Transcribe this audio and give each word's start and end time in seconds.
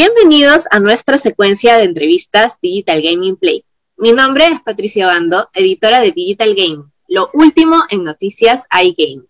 Bienvenidos 0.00 0.68
a 0.70 0.78
nuestra 0.78 1.18
secuencia 1.18 1.76
de 1.76 1.82
entrevistas 1.82 2.56
Digital 2.62 3.02
Gaming 3.02 3.34
Play. 3.34 3.64
Mi 3.96 4.12
nombre 4.12 4.46
es 4.46 4.62
Patricia 4.62 5.08
Bando, 5.08 5.48
editora 5.54 6.00
de 6.00 6.12
Digital 6.12 6.54
Game, 6.54 6.84
lo 7.08 7.30
último 7.32 7.82
en 7.90 8.04
noticias 8.04 8.68
iGame. 8.70 9.24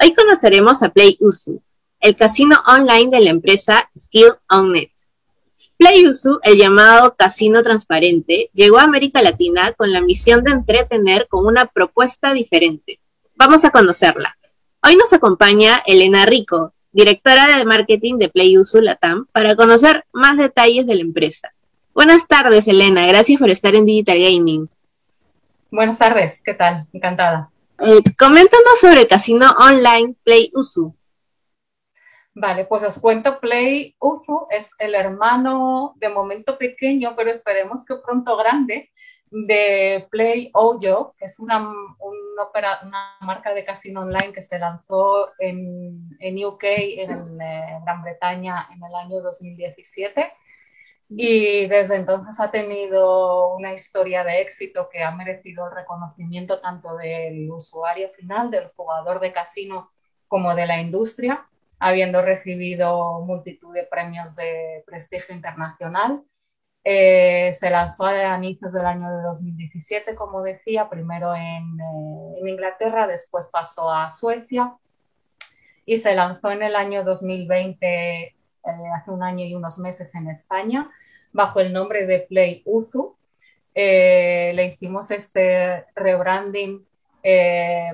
Hoy 0.00 0.14
conoceremos 0.14 0.84
a 0.84 0.90
Play 0.90 1.16
Usu, 1.18 1.60
el 1.98 2.14
casino 2.14 2.62
online 2.68 3.10
de 3.10 3.24
la 3.24 3.30
empresa 3.30 3.90
Skill 3.98 4.34
On. 4.48 4.72
PlayUsu, 5.78 6.38
el 6.44 6.58
llamado 6.58 7.16
casino 7.16 7.64
transparente, 7.64 8.50
llegó 8.52 8.78
a 8.78 8.84
América 8.84 9.20
Latina 9.20 9.72
con 9.72 9.90
la 9.90 10.00
misión 10.00 10.44
de 10.44 10.52
entretener 10.52 11.26
con 11.26 11.44
una 11.44 11.66
propuesta 11.66 12.32
diferente. 12.34 13.00
Vamos 13.34 13.64
a 13.64 13.72
conocerla. 13.72 14.38
Hoy 14.80 14.94
nos 14.94 15.12
acompaña 15.12 15.82
Elena 15.84 16.24
Rico, 16.24 16.72
directora 16.98 17.56
de 17.56 17.64
marketing 17.64 18.18
de 18.18 18.28
PlayUsu 18.28 18.80
Latam, 18.80 19.26
para 19.30 19.54
conocer 19.54 20.04
más 20.12 20.36
detalles 20.36 20.84
de 20.88 20.96
la 20.96 21.02
empresa. 21.02 21.54
Buenas 21.94 22.26
tardes, 22.26 22.66
Elena. 22.66 23.06
Gracias 23.06 23.38
por 23.38 23.50
estar 23.50 23.72
en 23.76 23.86
Digital 23.86 24.18
Gaming. 24.18 24.68
Buenas 25.70 25.98
tardes. 25.98 26.42
¿Qué 26.44 26.54
tal? 26.54 26.88
Encantada. 26.92 27.50
Eh, 27.78 28.02
coméntanos 28.18 28.80
sobre 28.80 29.02
el 29.02 29.06
casino 29.06 29.46
online 29.60 30.16
PlayUsu. 30.24 30.92
Vale, 32.34 32.64
pues 32.64 32.82
os 32.82 32.98
cuento, 32.98 33.38
Play 33.38 33.94
Uzu 34.00 34.48
es 34.50 34.70
el 34.80 34.96
hermano 34.96 35.94
de 35.98 36.08
momento 36.08 36.58
pequeño, 36.58 37.14
pero 37.16 37.30
esperemos 37.30 37.84
que 37.84 37.94
pronto 38.04 38.36
grande, 38.36 38.90
de 39.30 40.06
Play 40.10 40.50
Ojo, 40.54 41.14
que 41.18 41.26
es 41.26 41.38
una, 41.38 41.58
una 41.60 43.16
marca 43.20 43.52
de 43.54 43.64
casino 43.64 44.02
online 44.02 44.32
que 44.32 44.42
se 44.42 44.58
lanzó 44.58 45.32
en, 45.38 46.16
en 46.20 46.44
UK, 46.44 46.64
en, 46.64 47.40
en, 47.40 47.84
Gran 47.84 48.02
Bretaña, 48.02 48.68
en 48.72 48.82
el 48.82 48.94
año 48.94 49.20
2017. 49.20 50.32
Y 51.10 51.66
desde 51.66 51.96
entonces 51.96 52.38
ha 52.38 52.50
tenido 52.50 53.54
una 53.54 53.72
historia 53.72 54.24
de 54.24 54.42
éxito 54.42 54.88
que 54.90 55.02
ha 55.02 55.10
merecido 55.10 55.66
el 55.68 55.74
reconocimiento 55.74 56.60
tanto 56.60 56.96
del 56.96 57.50
usuario 57.50 58.10
final, 58.10 58.50
del 58.50 58.68
jugador 58.68 59.20
de 59.20 59.32
casino, 59.32 59.90
como 60.26 60.54
de 60.54 60.66
la 60.66 60.80
industria 60.80 61.48
habiendo 61.78 62.22
recibido 62.22 63.20
multitud 63.20 63.72
de 63.72 63.84
premios 63.84 64.34
de 64.36 64.82
prestigio 64.86 65.34
internacional. 65.34 66.22
Eh, 66.84 67.52
se 67.54 67.70
lanzó 67.70 68.06
a 68.06 68.36
inicios 68.36 68.72
del 68.72 68.86
año 68.86 69.10
de 69.10 69.22
2017, 69.22 70.14
como 70.14 70.42
decía, 70.42 70.88
primero 70.88 71.34
en, 71.34 71.78
eh, 71.80 72.38
en, 72.40 72.48
Inglaterra, 72.48 73.06
después 73.06 73.48
pasó 73.52 73.90
a 73.90 74.08
Suecia 74.08 74.74
y 75.84 75.96
se 75.96 76.14
lanzó 76.14 76.50
en 76.50 76.62
el 76.62 76.76
año 76.76 77.04
2020, 77.04 77.86
eh, 77.86 78.34
hace 78.96 79.10
un 79.10 79.22
año 79.22 79.44
y 79.44 79.54
unos 79.54 79.78
meses 79.78 80.14
en 80.14 80.28
España, 80.28 80.90
bajo 81.32 81.60
el 81.60 81.72
nombre 81.72 82.06
de 82.06 82.20
Play 82.20 82.62
Uzu. 82.64 83.16
le 83.74 84.64
hicimos 84.64 85.10
este 85.10 85.84
rebranding 85.94 86.86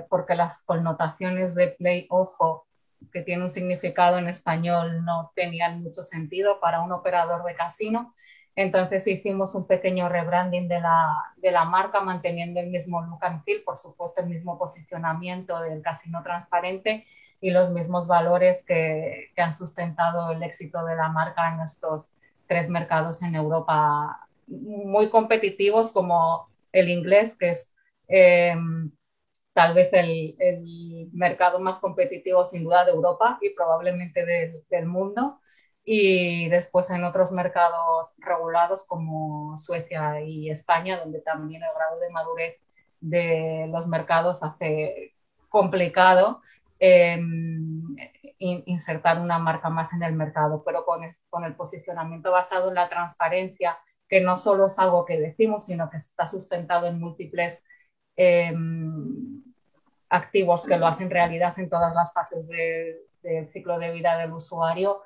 porque 0.08 0.34
las 0.34 0.62
connotaciones 0.62 1.54
de 1.54 1.68
Play 1.68 2.06
Ojo 2.10 2.66
que 3.12 3.22
tiene 3.22 3.44
un 3.44 3.50
significado 3.50 4.18
en 4.18 4.28
español 4.28 5.04
no 5.04 5.32
tenían 5.34 5.82
mucho 5.82 6.02
sentido 6.02 6.60
para 6.60 6.80
un 6.80 6.92
operador 6.92 7.44
de 7.44 7.54
casino. 7.54 8.14
Entonces 8.56 9.06
hicimos 9.06 9.54
un 9.54 9.66
pequeño 9.66 10.08
rebranding 10.08 10.68
de 10.68 10.80
la, 10.80 11.16
de 11.36 11.50
la 11.50 11.64
marca, 11.64 12.00
manteniendo 12.00 12.60
el 12.60 12.70
mismo 12.70 13.02
look 13.02 13.24
and 13.24 13.42
feel, 13.44 13.62
por 13.64 13.76
supuesto 13.76 14.20
el 14.20 14.28
mismo 14.28 14.58
posicionamiento 14.58 15.60
del 15.60 15.82
casino 15.82 16.22
transparente 16.22 17.04
y 17.40 17.50
los 17.50 17.70
mismos 17.70 18.06
valores 18.06 18.64
que, 18.64 19.30
han 19.36 19.52
sustentado 19.52 20.30
el 20.30 20.42
éxito 20.42 20.84
de 20.86 20.96
la 20.96 21.08
marca 21.08 21.52
en 21.52 21.60
estos 21.60 22.10
tres 22.46 22.70
mercados 22.70 23.22
en 23.22 23.34
Europa 23.34 24.28
muy 24.46 25.10
competitivos 25.10 25.92
como 25.92 26.48
el 26.72 26.88
inglés, 26.88 27.36
que 27.36 27.50
es 27.50 27.74
eh, 28.08 28.54
tal 29.52 29.74
vez 29.74 29.90
el, 29.92 31.10
mercado 31.12 31.60
más 31.60 31.80
competitivo 31.80 32.44
sin 32.44 32.64
duda 32.64 32.84
de 32.84 32.92
Europa 32.92 33.38
y 33.40 33.50
probablemente 33.50 34.24
del 34.70 34.86
mundo. 34.86 35.38
Y 35.84 36.48
después 36.48 36.90
en 36.90 37.04
otros 37.04 37.32
mercados 37.32 38.14
regulados 38.18 38.86
como 38.86 39.58
Suecia 39.58 40.20
y 40.22 40.50
España, 40.50 40.98
donde 40.98 41.20
también 41.20 41.62
el 41.62 41.74
grado 41.74 42.00
de 42.00 42.10
madurez 42.10 42.56
de 43.00 43.66
los 43.70 43.86
mercados 43.86 44.42
hace 44.42 45.14
complicado 45.48 46.40
eh, 46.80 47.20
insertar 48.38 49.18
una 49.20 49.38
marca 49.38 49.70
más 49.70 49.92
en 49.92 50.02
el 50.02 50.14
mercado, 50.14 50.62
pero 50.64 50.84
con, 50.84 51.00
con 51.30 51.44
el 51.44 51.54
posicionamiento 51.54 52.30
basado 52.30 52.68
en 52.68 52.74
la 52.74 52.88
transparencia, 52.88 53.78
que 54.08 54.20
no 54.20 54.36
solo 54.36 54.66
es 54.66 54.78
algo 54.78 55.04
que 55.04 55.18
decimos, 55.18 55.66
sino 55.66 55.88
que 55.88 55.98
está 55.98 56.26
sustentado 56.26 56.86
en 56.86 57.00
múltiples 57.00 57.64
eh, 58.16 58.52
activos 60.08 60.66
que 60.66 60.76
lo 60.76 60.86
hacen 60.86 61.10
realidad 61.10 61.58
en 61.58 61.68
todas 61.68 61.94
las 61.94 62.12
fases 62.12 62.48
del 62.48 62.96
de 63.22 63.50
ciclo 63.52 63.78
de 63.78 63.90
vida 63.90 64.18
del 64.18 64.32
usuario, 64.32 65.02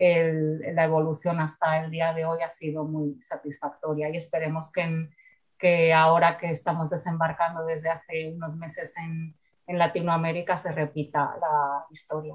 el, 0.00 0.74
la 0.74 0.84
evolución 0.84 1.38
hasta 1.40 1.84
el 1.84 1.90
día 1.90 2.14
de 2.14 2.24
hoy 2.24 2.40
ha 2.42 2.48
sido 2.48 2.84
muy 2.84 3.20
satisfactoria 3.22 4.08
y 4.08 4.16
esperemos 4.16 4.72
que, 4.72 5.10
que 5.58 5.92
ahora 5.92 6.38
que 6.38 6.50
estamos 6.50 6.88
desembarcando 6.88 7.66
desde 7.66 7.90
hace 7.90 8.32
unos 8.34 8.56
meses 8.56 8.94
en, 8.96 9.36
en 9.66 9.78
Latinoamérica 9.78 10.56
se 10.56 10.72
repita 10.72 11.36
la 11.38 11.84
historia. 11.90 12.34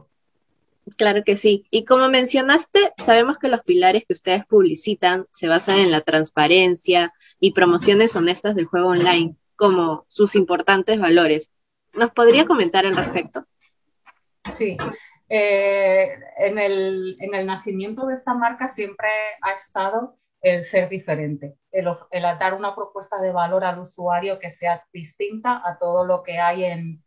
Claro 0.97 1.23
que 1.25 1.35
sí. 1.35 1.65
Y 1.71 1.83
como 1.83 2.07
mencionaste, 2.09 2.79
sabemos 2.97 3.39
que 3.39 3.47
los 3.47 3.61
pilares 3.61 4.03
que 4.07 4.13
ustedes 4.13 4.45
publicitan 4.45 5.25
se 5.31 5.47
basan 5.47 5.79
en 5.79 5.91
la 5.91 6.01
transparencia 6.01 7.13
y 7.39 7.53
promociones 7.53 8.15
honestas 8.15 8.55
del 8.55 8.65
juego 8.65 8.89
online 8.89 9.35
como 9.55 10.05
sus 10.07 10.35
importantes 10.35 10.99
valores. 10.99 11.51
¿Nos 11.93 12.11
podría 12.11 12.45
comentar 12.45 12.85
al 12.85 12.95
respecto? 12.95 13.45
Sí. 14.53 14.77
Eh, 15.27 16.13
en, 16.37 16.59
el, 16.59 17.17
en, 17.19 17.33
el, 17.33 17.47
nacimiento 17.47 18.05
de 18.05 18.13
esta 18.13 18.35
marca 18.35 18.69
siempre 18.69 19.09
ha 19.41 19.53
estado 19.53 20.17
el 20.41 20.63
ser 20.63 20.87
diferente, 20.87 21.57
el, 21.71 21.87
dar 22.21 22.53
una 22.53 22.75
propuesta 22.75 23.19
de 23.19 23.31
valor 23.31 23.63
al 23.63 23.79
usuario 23.79 24.37
que 24.37 24.51
sea 24.51 24.85
distinta 24.93 25.63
a 25.65 25.79
todo 25.79 26.05
lo 26.05 26.21
que 26.21 26.37
hay 26.37 26.65
en, 26.65 27.03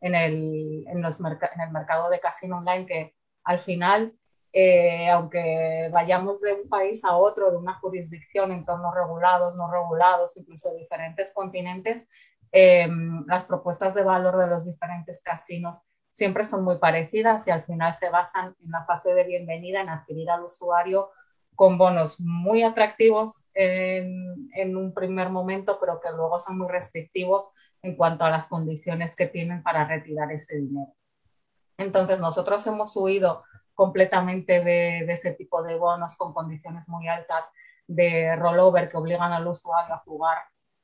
en, 0.00 0.14
el, 0.14 0.84
en, 0.86 1.02
los 1.02 1.18
en 1.20 1.60
el 1.60 1.72
mercado 1.72 2.08
de 2.08 2.20
casino 2.20 2.58
online, 2.58 2.86
que 2.86 3.16
al 3.42 3.58
final, 3.58 4.16
eh, 4.52 5.10
aunque 5.10 5.90
vayamos 5.92 6.40
de 6.40 6.52
un 6.52 6.68
país 6.68 7.04
a 7.04 7.16
otro, 7.16 7.50
de 7.50 7.56
una 7.56 7.74
jurisdicción, 7.80 8.52
entornos 8.52 8.94
regulados, 8.94 9.56
no 9.56 9.68
regulados, 9.68 10.36
incluso 10.36 10.72
diferentes 10.76 11.32
continentes, 11.34 12.08
eh, 12.52 12.86
las 13.26 13.44
propuestas 13.44 13.92
de 13.96 14.04
valor 14.04 14.38
de 14.38 14.46
los 14.46 14.64
diferentes 14.64 15.20
casinos 15.20 15.80
siempre 16.16 16.44
son 16.44 16.64
muy 16.64 16.78
parecidas 16.78 17.46
y 17.46 17.50
al 17.50 17.62
final 17.62 17.94
se 17.94 18.08
basan 18.08 18.56
en 18.64 18.70
la 18.70 18.86
fase 18.86 19.12
de 19.12 19.22
bienvenida, 19.24 19.82
en 19.82 19.90
adquirir 19.90 20.30
al 20.30 20.44
usuario 20.44 21.10
con 21.54 21.76
bonos 21.76 22.18
muy 22.20 22.62
atractivos 22.62 23.44
en, 23.52 24.74
un 24.74 24.94
primer 24.94 25.28
momento, 25.28 25.76
pero 25.78 26.00
que 26.00 26.10
luego 26.12 26.38
son 26.38 26.56
muy 26.56 26.68
restrictivos 26.68 27.50
en 27.82 27.96
cuanto 27.96 28.24
a 28.24 28.30
las 28.30 28.48
condiciones 28.48 29.14
que 29.14 29.26
tienen 29.26 29.62
para 29.62 29.86
retirar 29.86 30.32
ese 30.32 30.56
dinero. 30.56 30.94
Entonces, 31.76 32.18
nosotros 32.18 32.66
hemos 32.66 32.96
huido 32.96 33.42
completamente 33.74 34.64
de, 34.64 35.04
de 35.06 35.12
ese 35.12 35.34
tipo 35.34 35.62
de 35.62 35.74
bonos 35.74 36.16
con 36.16 36.32
condiciones 36.32 36.88
muy 36.88 37.08
altas 37.08 37.44
de 37.86 38.34
rollover 38.36 38.88
que 38.88 38.96
obligan 38.96 39.34
al 39.34 39.46
usuario 39.46 39.92
a 39.92 39.98
jugar 39.98 40.38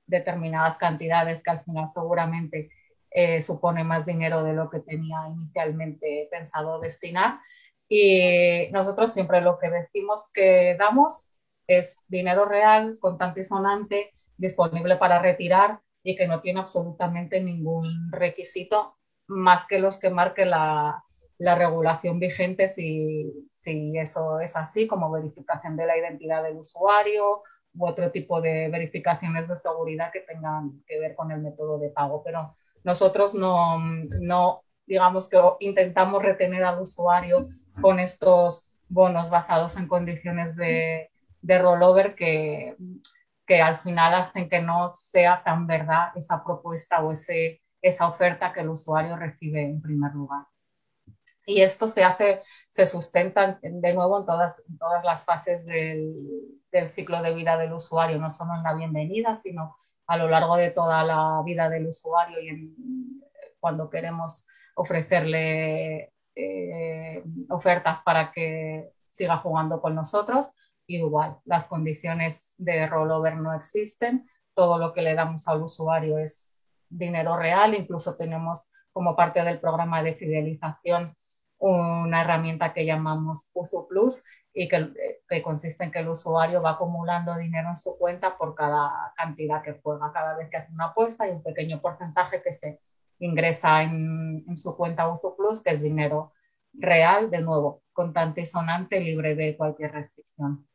determinadas 0.05 0.77
cantidades 0.77 1.43
que 1.43 1.53
al 1.53 1.65
final 1.65 1.89
seguramente 1.89 2.69
eh, 3.15 3.43
supone 3.43 3.85
más 3.85 4.07
dinero 4.07 4.43
de 4.43 4.53
lo 4.55 4.71
que 4.71 4.81
tenía 4.81 5.19
inicialmente 5.29 6.29
pensado 6.31 6.81
destinar. 6.81 7.41
Y 7.89 8.69
nosotros 8.71 9.13
siempre 9.13 9.41
lo 9.41 9.59
que 9.59 9.71
decimos 9.71 10.31
que 10.33 10.77
damos 10.79 11.35
es 11.67 12.01
dinero 12.09 12.45
real, 12.47 12.99
contante 13.01 13.41
y 13.41 13.45
sonante, 13.45 14.11
disponible 14.37 14.97
para 14.97 15.21
retirar 15.21 15.81
y 16.03 16.17
que 16.17 16.27
no 16.27 16.41
tiene 16.41 16.61
absolutamente 16.61 17.41
ningún 17.41 17.85
requisito 18.11 18.97
más 19.29 19.67
que 19.67 19.79
los 19.79 19.99
que 19.99 20.11
marque 20.11 20.45
la, 20.45 21.05
la 21.39 21.55
regulación 21.55 22.19
vigente 22.19 22.69
si, 22.69 23.47
si 23.51 23.97
eso 23.99 24.41
es 24.41 24.57
así, 24.57 24.87
como 24.87 25.11
verificación 25.11 25.77
de 25.77 25.87
la 25.87 25.99
identidad 25.99 26.43
del 26.43 26.57
usuario, 26.57 27.43
u 27.75 27.87
otro 27.87 28.11
tipo 28.11 28.41
de 28.41 28.69
verificaciones 28.69 29.49
de 29.49 29.57
seguridad 29.57 30.13
que 30.13 30.21
tengan 30.21 30.83
que 30.87 31.01
ver 31.01 31.15
con 31.15 31.31
el 31.31 31.41
método 31.41 31.79
de 31.79 31.91
pago. 31.91 32.23
Pero 32.23 32.55
nosotros 32.85 33.35
no, 33.35 33.79
no 34.21 34.63
digamos 34.87 35.29
que 35.29 35.39
intentamos 35.61 36.23
retener 36.23 36.65
al 36.65 36.81
usuario 36.81 37.49
con 37.81 38.01
estos 38.01 38.75
bonos 38.89 39.31
basados 39.31 39.77
en 39.77 39.89
condiciones 39.89 40.57
de, 40.57 41.11
de 41.41 41.59
rollover 41.59 42.15
que, 42.15 42.77
que 43.47 43.63
al 43.63 43.77
final 43.79 44.15
hacen 44.15 44.49
que 44.49 44.61
no 44.61 44.89
sea 44.89 45.43
tan 45.45 45.67
verdad 45.67 46.11
esa 46.15 46.43
propuesta 46.45 47.03
o 47.03 47.13
ese, 47.13 47.63
esa 47.81 48.09
oferta 48.09 48.53
que 48.53 48.61
el 48.61 48.69
usuario 48.69 49.17
recibe 49.17 49.63
en 49.63 49.81
primer 49.81 50.13
lugar. 50.15 50.47
Y 51.45 51.63
esto 51.63 51.89
se 51.89 52.05
hace, 52.05 52.43
se 52.69 52.87
sustenta 52.87 53.59
de 53.61 53.95
nuevo 53.95 54.21
en 54.21 54.27
todas, 54.27 54.63
todas 54.79 55.03
las 55.03 55.25
fases 55.25 55.67
del, 55.67 56.15
del 56.71 56.89
ciclo 56.89 57.21
de 57.21 57.35
vida 57.35 57.57
del 57.57 57.73
usuario, 57.73 58.19
no 58.19 58.31
solo 58.31 58.55
en 58.55 58.63
la 58.63 58.75
bienvenida, 58.75 59.35
sino 59.35 59.77
a 60.13 60.19
lo 60.19 60.29
largo 60.29 60.57
de 60.57 60.71
toda 60.71 61.03
la 61.05 61.41
vida 61.43 61.71
del 61.71 61.87
usuario 61.87 62.39
y 62.39 62.77
cuando 63.59 63.89
queremos 63.89 64.47
ofrecerle 64.75 66.13
eh, 66.35 67.25
ofertas 67.49 68.01
para 68.01 68.31
que 68.31 68.93
siga 69.09 69.39
jugando 69.39 69.81
con 69.81 69.95
nosotros. 69.95 70.51
Igual, 70.87 71.39
las 71.47 71.67
condiciones 71.67 72.53
de 72.59 72.87
rollover 72.87 73.37
no 73.37 73.55
existen, 73.55 74.29
todo 74.53 74.77
lo 74.77 74.93
que 74.93 75.01
le 75.01 75.15
damos 75.15 75.49
al 75.49 75.63
usuario 75.63 76.19
es 76.19 76.63
dinero 76.91 77.39
real, 77.39 77.75
incluso 77.75 78.15
tenemos 78.15 78.69
como 78.93 79.17
parte 79.17 79.43
del 79.43 79.61
programa 79.61 80.03
de 80.03 80.15
fidelización 80.15 81.17
una 81.57 82.21
herramienta 82.21 82.75
que 82.75 82.85
llamamos 82.85 83.49
Uso 83.55 83.89
Plus 83.89 84.23
y 84.55 84.69
que, 84.69 84.93
que, 85.29 85.43
consiste 85.43 85.85
en 85.85 85.91
que 85.91 86.01
el 86.01 86.09
usuario 86.09 86.61
va 86.61 86.73
acumulando 86.73 87.37
dinero 87.37 87.71
en 87.71 87.77
su 87.77 87.97
cuenta 87.97 88.37
por 88.37 88.55
cada 88.55 89.13
cantidad 89.17 89.63
que 89.63 89.81
juega. 89.83 90.13
Cada 90.13 90.37
vez 90.37 90.51
que 90.51 90.59
hace 90.59 90.73
una 90.73 90.87
apuesta 90.87 91.25
hay 91.25 91.31
un 91.31 91.43
pequeño 91.43 91.81
porcentaje 91.81 92.43
que 92.43 92.53
se 92.53 92.81
ingresa 93.19 93.83
en, 93.83 94.45
en 94.47 94.57
su 94.59 94.77
cuenta 94.77 95.09
Uso 95.09 95.35
Plus, 95.37 95.63
que 95.63 95.71
es 95.71 95.83
dinero 95.83 96.33
real, 96.75 97.31
de 97.31 97.41
nuevo, 97.41 97.83
contante 97.93 98.43
y 98.43 98.47
sonante, 98.47 99.01
libre 99.01 99.35
de 99.35 99.57
cualquier 99.57 99.93
restricción. 99.93 100.67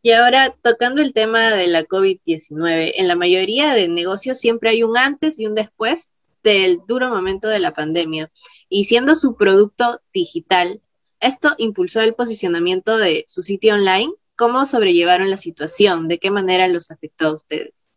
Y 0.00 0.12
ahora, 0.12 0.54
tocando 0.62 1.02
el 1.02 1.12
tema 1.12 1.50
de 1.50 1.66
la 1.66 1.84
COVID-19, 1.84 2.92
en 2.96 3.08
la 3.08 3.16
mayoría 3.16 3.74
de 3.74 3.88
negocios 3.88 4.38
siempre 4.38 4.70
hay 4.70 4.82
un 4.82 4.96
antes 4.96 5.38
y 5.38 5.46
un 5.46 5.54
después 5.54 6.14
del 6.42 6.80
duro 6.86 7.08
momento 7.08 7.48
de 7.48 7.58
la 7.58 7.74
pandemia. 7.74 8.30
Y 8.68 8.84
siendo 8.84 9.16
su 9.16 9.36
producto 9.36 10.00
digital, 10.12 10.80
esto 11.20 11.54
impulsó 11.58 12.00
el 12.00 12.14
posicionamiento 12.14 12.96
de 12.96 13.24
su 13.26 13.42
sitio 13.42 13.74
online. 13.74 14.12
¿Cómo 14.36 14.64
sobrellevaron 14.64 15.30
la 15.30 15.36
situación? 15.36 16.08
¿De 16.08 16.18
qué 16.18 16.30
manera 16.30 16.68
los 16.68 16.90
afectó 16.90 17.28
a 17.28 17.34
ustedes? 17.34 17.90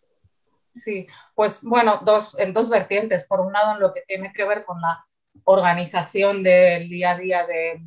Sí, 0.74 1.08
pues 1.36 1.62
bueno, 1.62 2.02
dos, 2.04 2.40
en 2.40 2.54
dos 2.54 2.70
vertientes. 2.70 3.28
Por 3.28 3.42
un 3.42 3.54
lado, 3.54 3.74
en 3.74 3.80
lo 3.82 3.94
que 3.94 4.02
tiene 4.08 4.32
que 4.34 4.46
ver 4.46 4.66
con 4.66 4.82
la 4.82 5.06
organización 5.44 6.44
del 6.44 6.90
día 6.90 7.12
a 7.12 7.18
día 7.18 7.46
de, 7.46 7.82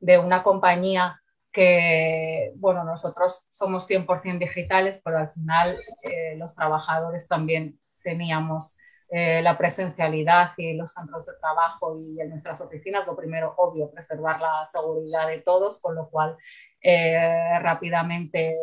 de 0.00 0.18
una 0.18 0.42
compañía 0.42 1.20
que, 1.52 2.52
bueno, 2.56 2.82
nosotros 2.82 3.44
somos 3.48 3.88
100% 3.88 4.38
digitales, 4.38 5.00
pero 5.04 5.18
al 5.18 5.28
final 5.28 5.76
eh, 6.02 6.34
los 6.36 6.54
trabajadores 6.56 7.28
también 7.28 7.78
teníamos 8.02 8.76
eh, 9.16 9.42
la 9.42 9.56
presencialidad 9.56 10.54
y 10.56 10.72
los 10.72 10.92
centros 10.92 11.24
de 11.24 11.34
trabajo 11.40 11.96
y 11.96 12.20
en 12.20 12.30
nuestras 12.30 12.60
oficinas, 12.60 13.06
lo 13.06 13.14
primero, 13.14 13.54
obvio, 13.58 13.88
preservar 13.88 14.40
la 14.40 14.66
seguridad 14.66 15.28
de 15.28 15.38
todos, 15.38 15.80
con 15.80 15.94
lo 15.94 16.10
cual 16.10 16.36
eh, 16.80 17.56
rápidamente 17.60 18.58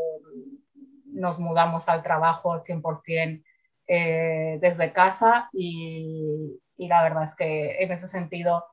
nos 1.05 1.39
mudamos 1.39 1.87
al 1.87 2.03
trabajo 2.03 2.61
100% 2.63 3.45
eh, 3.87 4.57
desde 4.59 4.91
casa 4.91 5.47
y, 5.53 6.59
y, 6.75 6.87
la 6.89 7.01
verdad 7.03 7.23
es 7.23 7.35
que 7.35 7.81
en 7.81 7.93
ese 7.93 8.09
sentido 8.09 8.65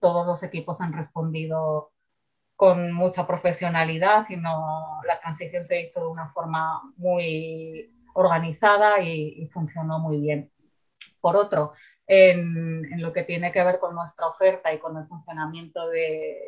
todos 0.00 0.26
los 0.26 0.42
equipos 0.44 0.80
han 0.80 0.94
respondido 0.94 1.92
con 2.56 2.90
mucha 2.92 3.26
profesionalidad 3.26 4.24
y 4.30 4.36
no, 4.38 5.02
la 5.06 5.20
transición 5.20 5.66
se 5.66 5.82
hizo 5.82 6.00
de 6.00 6.08
una 6.08 6.30
forma 6.30 6.80
muy 6.96 7.94
organizada 8.14 9.02
y 9.02 9.46
funcionó 9.52 9.98
muy 9.98 10.20
bien. 10.22 10.50
Por 11.26 11.34
otro, 11.34 11.72
en, 12.06 12.84
en, 12.84 13.02
lo 13.02 13.12
que 13.12 13.24
tiene 13.24 13.50
que 13.50 13.64
ver 13.64 13.80
con 13.80 13.96
nuestra 13.96 14.28
oferta 14.28 14.72
y 14.72 14.78
con 14.78 14.96
el 14.96 15.06
funcionamiento 15.06 15.88
de, 15.88 16.38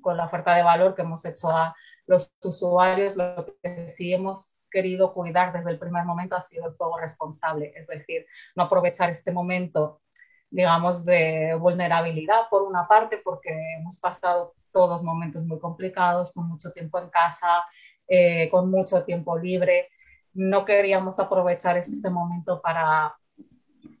con 0.00 0.16
la 0.16 0.24
oferta 0.24 0.54
de 0.54 0.62
valor 0.62 0.94
que 0.94 1.02
hemos 1.02 1.22
hecho 1.26 1.50
a 1.50 1.76
los 2.06 2.32
usuarios, 2.42 3.18
lo 3.18 3.44
que 3.62 3.88
sí 3.88 4.14
hemos 4.14 4.54
querido 4.70 5.12
cuidar 5.12 5.52
desde 5.52 5.70
el 5.70 5.78
primer 5.78 6.06
momento 6.06 6.34
ha 6.34 6.40
sido 6.40 6.66
el 6.66 6.76
juego 6.76 6.96
responsable, 6.96 7.74
es 7.76 7.88
decir, 7.88 8.24
no 8.54 8.62
aprovechar 8.62 9.10
este 9.10 9.32
momento, 9.32 10.00
digamos, 10.48 11.04
de 11.04 11.54
vulnerabilidad 11.60 12.48
por 12.48 12.62
una 12.62 12.88
parte, 12.88 13.20
porque 13.22 13.50
hemos 13.78 14.00
pasado 14.00 14.54
todos 14.72 15.02
momentos 15.02 15.44
muy 15.44 15.58
complicados, 15.58 16.32
con 16.32 16.48
mucho 16.48 16.72
tiempo 16.72 16.98
en 16.98 17.10
casa, 17.10 17.66
eh, 18.08 18.48
con 18.48 18.70
mucho 18.70 19.04
tiempo 19.04 19.36
libre. 19.36 19.90
No 20.32 20.64
queríamos 20.64 21.18
aprovechar 21.18 21.76
este 21.76 22.08
momento 22.08 22.62
para 22.62 23.14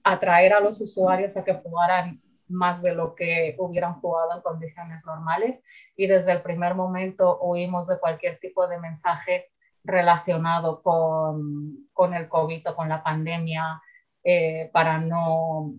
atraer 0.06 0.52
a 0.52 0.60
los 0.60 0.80
usuarios 0.80 1.36
a 1.36 1.44
que 1.44 1.54
jugaran 1.54 2.20
más 2.48 2.80
de 2.80 2.94
lo 2.94 3.16
que 3.16 3.56
hubieran 3.58 4.00
jugado 4.00 4.36
en 4.36 4.42
condiciones 4.42 5.04
normales. 5.04 5.62
Y 5.96 6.06
desde 6.06 6.32
el 6.32 6.42
primer 6.42 6.76
momento 6.76 7.40
huimos 7.40 7.88
de 7.88 7.98
cualquier 7.98 8.38
tipo 8.38 8.68
de 8.68 8.78
mensaje 8.78 9.50
relacionado 9.82 10.80
con, 10.80 11.88
con 11.92 12.14
el 12.14 12.28
COVID 12.28 12.70
o 12.70 12.76
con 12.76 12.88
la 12.88 13.02
pandemia 13.02 13.82
eh, 14.22 14.70
para 14.72 14.98
no 14.98 15.74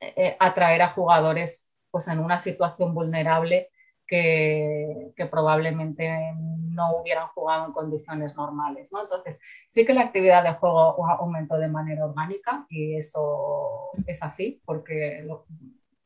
eh, 0.00 0.36
atraer 0.38 0.82
a 0.82 0.88
jugadores 0.88 1.74
pues, 1.90 2.06
en 2.08 2.18
una 2.18 2.38
situación 2.38 2.94
vulnerable 2.94 3.70
que, 4.08 5.12
probablemente 5.30 6.32
no 6.36 6.96
hubieran 6.96 7.28
jugado 7.28 7.66
en 7.66 7.72
condiciones 7.72 8.36
normales. 8.36 8.90
¿no? 8.92 9.02
Entonces, 9.02 9.38
sí 9.68 9.84
que 9.84 9.94
la 9.94 10.02
actividad 10.02 10.42
de 10.42 10.54
juego 10.54 11.06
aumentó 11.06 11.58
de 11.58 11.68
manera 11.68 12.06
orgánica 12.06 12.66
y 12.68 12.96
eso 12.96 13.90
es 14.06 14.22
así, 14.22 14.62
porque, 14.64 15.26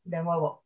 de 0.05 0.23
nuevo, 0.23 0.65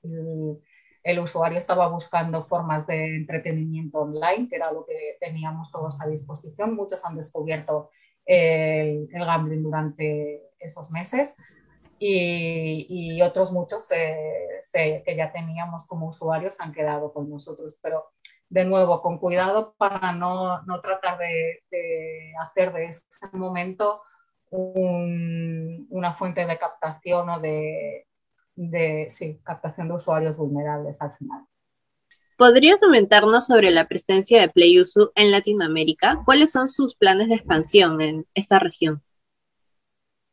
el, 1.03 1.19
usuario 1.19 1.59
estaba 1.59 1.89
buscando 1.89 2.43
formas 2.43 2.87
de 2.87 3.17
entretenimiento 3.17 3.99
online, 3.99 4.49
que 4.49 4.57
era 4.57 4.73
lo 4.73 4.85
que 4.85 5.17
teníamos 5.21 5.71
todos 5.71 6.01
a 6.01 6.07
disposición. 6.07 6.75
Muchos 6.75 7.05
han 7.05 7.17
descubierto 7.17 7.91
el 8.25 9.09
gambling 9.13 9.63
durante 9.63 10.43
esos 10.59 10.91
meses 10.91 11.37
y, 11.99 13.21
otros 13.23 13.53
muchos 13.53 13.89
que 13.89 15.17
ya 15.17 15.33
teníamos 15.33 15.87
como 15.87 16.09
usuarios 16.09 16.61
han 16.61 16.73
quedado 16.73 17.13
con 17.13 17.29
nosotros. 17.31 17.79
Pero 17.83 18.13
de 18.49 18.65
nuevo, 18.65 19.03
con 19.03 19.19
cuidado 19.19 19.75
para 19.77 20.13
no, 20.13 20.63
no 20.63 20.81
tratar 20.81 21.19
de, 21.19 21.63
hacer 22.41 22.73
de 22.73 22.87
ese 22.87 23.29
momento 23.33 24.03
un, 24.51 25.87
una 25.91 26.15
fuente 26.15 26.47
de 26.47 26.59
captación 26.59 27.29
o 27.29 27.41
de, 27.41 28.07
de 28.55 29.07
sí, 29.09 29.41
captación 29.45 29.89
de 29.89 29.95
usuarios 29.95 30.37
vulnerables 30.37 31.01
al 31.01 31.13
final. 31.15 31.47
¿Podría 32.37 32.79
comentarnos 32.79 33.47
sobre 33.47 33.71
la 33.71 33.89
presencia 33.89 34.41
de 34.41 34.51
PlayUsu 34.51 35.11
en 35.15 35.31
Latinoamérica? 35.31 36.23
¿Cuáles 36.25 36.53
son 36.53 36.69
sus 36.69 36.95
planes 36.95 37.29
de 37.29 37.37
expansión 37.37 38.01
en 38.03 38.27
esta 38.35 38.59
región? 38.59 39.03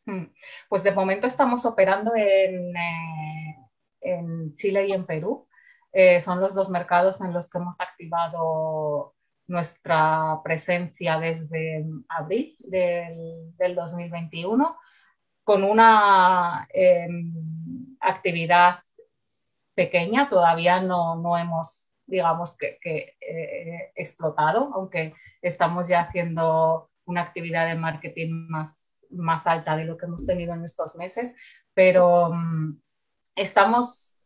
Hmm. 0.05 0.25
Pues 0.69 0.83
de 0.83 0.91
momento 0.91 1.27
estamos 1.27 1.65
operando 1.65 2.13
en, 2.15 2.75
eh, 2.75 3.55
en 4.01 4.55
Chile 4.55 4.87
y 4.87 4.93
en 4.93 5.05
Perú. 5.05 5.47
Eh, 5.91 6.21
son 6.21 6.39
los 6.39 6.53
dos 6.55 6.69
mercados 6.69 7.21
en 7.21 7.33
los 7.33 7.49
que 7.49 7.59
hemos 7.59 7.79
activado 7.79 9.13
nuestra 9.47 10.39
presencia 10.43 11.19
desde 11.19 11.85
abril 12.09 12.55
del, 12.67 13.55
del 13.57 13.75
2021 13.75 14.77
con 15.43 15.63
una 15.63 16.67
eh, 16.73 17.07
actividad 17.99 18.79
pequeña, 19.75 20.29
todavía 20.29 20.81
no, 20.81 21.15
no 21.15 21.37
hemos, 21.37 21.89
digamos, 22.05 22.57
que, 22.57 22.77
que 22.81 23.17
eh, 23.19 23.91
explotado, 23.95 24.71
aunque 24.73 25.13
estamos 25.41 25.87
ya 25.87 26.01
haciendo 26.01 26.89
una 27.05 27.21
actividad 27.21 27.67
de 27.67 27.75
marketing 27.75 28.47
más 28.49 28.92
más 29.15 29.47
alta 29.47 29.75
de 29.75 29.85
lo 29.85 29.97
que 29.97 30.05
hemos 30.05 30.25
tenido 30.25 30.53
en 30.53 30.63
estos 30.65 30.95
meses, 30.95 31.35
pero 31.73 32.29
um, 32.29 32.79
estamos, 33.35 34.17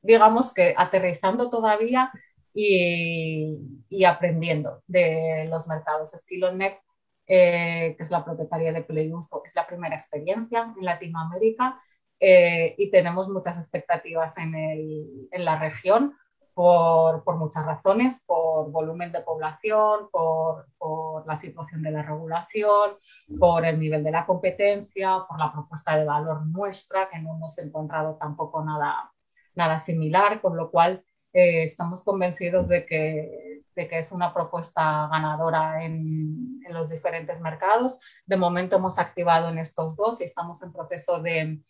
digamos 0.00 0.52
que, 0.52 0.74
aterrizando 0.76 1.50
todavía 1.50 2.10
y, 2.54 4.04
aprendiendo 4.04 4.82
de 4.86 5.46
los 5.48 5.68
mercados. 5.68 6.14
Estilonet, 6.14 6.78
eh, 7.26 7.94
que 7.96 8.02
es 8.02 8.10
la 8.10 8.24
propietaria 8.24 8.72
de 8.72 8.84
PlayUso, 8.84 9.42
es 9.44 9.54
la 9.54 9.66
primera 9.66 9.94
experiencia 9.94 10.74
en 10.76 10.84
Latinoamérica 10.84 11.80
eh, 12.20 12.74
y 12.78 12.90
tenemos 12.90 13.28
muchas 13.28 13.58
expectativas 13.58 14.36
en 14.38 15.44
la 15.44 15.58
región 15.58 16.14
por, 16.54 17.24
por, 17.24 17.36
muchas 17.36 17.64
razones, 17.64 18.22
por 18.26 18.70
volumen 18.70 19.12
de 19.12 19.20
población, 19.20 20.08
por, 20.10 20.66
por, 20.78 21.26
la 21.26 21.36
situación 21.36 21.82
de 21.82 21.90
la 21.90 22.02
regulación, 22.02 22.92
por 23.38 23.64
el 23.64 23.78
nivel 23.78 24.04
de 24.04 24.10
la 24.10 24.26
competencia, 24.26 25.24
por 25.28 25.38
la 25.38 25.52
propuesta 25.52 25.96
de 25.96 26.04
valor 26.04 26.46
nuestra, 26.46 27.08
que 27.08 27.18
no 27.20 27.36
hemos 27.36 27.58
encontrado 27.58 28.16
tampoco 28.16 28.64
nada, 28.64 29.12
nada 29.54 29.78
similar, 29.78 30.40
con 30.40 30.56
lo 30.56 30.70
cual 30.70 31.04
eh, 31.32 31.64
estamos 31.64 32.04
convencidos 32.04 32.68
de 32.68 32.84
que, 32.84 33.62
de 33.74 33.88
que, 33.88 33.98
es 33.98 34.12
una 34.12 34.34
propuesta 34.34 35.08
ganadora 35.10 35.84
en, 35.84 36.60
en 36.66 36.74
los 36.74 36.90
diferentes 36.90 37.40
mercados. 37.40 37.98
De 38.26 38.36
momento 38.36 38.76
hemos 38.76 38.98
activado 38.98 39.48
en 39.48 39.58
estos 39.58 39.96
dos 39.96 40.20
y 40.20 40.24
estamos 40.24 40.62
en 40.62 40.72
proceso 40.72 41.20
de 41.22 41.62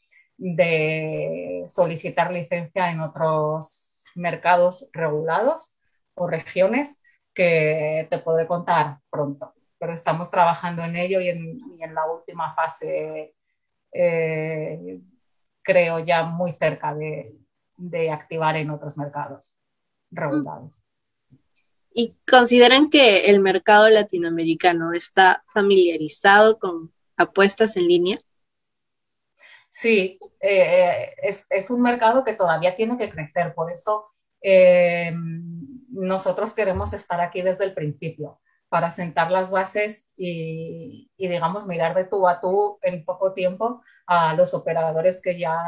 de 0.42 1.64
solicitar 1.68 2.32
licencia 2.32 2.90
en 2.90 3.00
otros 3.00 3.91
mercados 4.14 4.90
regulados 4.92 5.76
o 6.14 6.26
regiones 6.26 7.00
que 7.34 8.06
te 8.10 8.18
podré 8.18 8.46
contar 8.46 8.98
pronto. 9.10 9.54
Pero 9.78 9.92
estamos 9.92 10.30
trabajando 10.30 10.82
en 10.82 10.96
ello 10.96 11.20
y 11.20 11.28
en, 11.28 11.94
la 11.94 12.06
última 12.06 12.54
fase, 12.54 13.34
eh, 13.92 15.00
creo 15.62 15.98
ya 15.98 16.24
muy 16.24 16.52
cerca 16.52 16.94
de, 16.94 17.34
de 17.76 18.10
activar 18.10 18.56
en 18.56 18.70
otros 18.70 18.96
mercados 18.96 19.58
regulados. 20.10 20.84
¿Y 21.94 22.16
consideran 22.30 22.88
que 22.88 23.26
el 23.26 23.40
mercado 23.40 23.88
latinoamericano 23.88 24.92
está 24.92 25.44
familiarizado 25.52 26.58
con 26.58 26.92
apuestas 27.16 27.76
en 27.76 27.88
línea? 27.88 28.18
Sí, 29.74 30.18
eh, 30.40 31.14
es, 31.22 31.70
un 31.70 31.80
mercado 31.80 32.24
que 32.24 32.34
todavía 32.34 32.76
tiene 32.76 32.98
que 32.98 33.08
crecer, 33.08 33.54
por 33.54 33.72
eso 33.72 34.10
eh, 34.42 35.14
nosotros 35.88 36.52
queremos 36.52 36.92
estar 36.92 37.22
aquí 37.22 37.40
desde 37.40 37.64
el 37.64 37.72
principio 37.72 38.38
para 38.68 38.90
sentar 38.90 39.30
las 39.30 39.50
bases 39.50 40.10
y, 40.14 41.10
digamos, 41.16 41.66
mirar 41.66 41.94
de 41.94 42.04
tú 42.04 42.28
a 42.28 42.38
tú 42.38 42.78
en 42.82 43.02
poco 43.06 43.32
tiempo 43.32 43.82
a 44.06 44.34
los 44.34 44.52
operadores 44.52 45.22
que 45.22 45.38
ya 45.38 45.58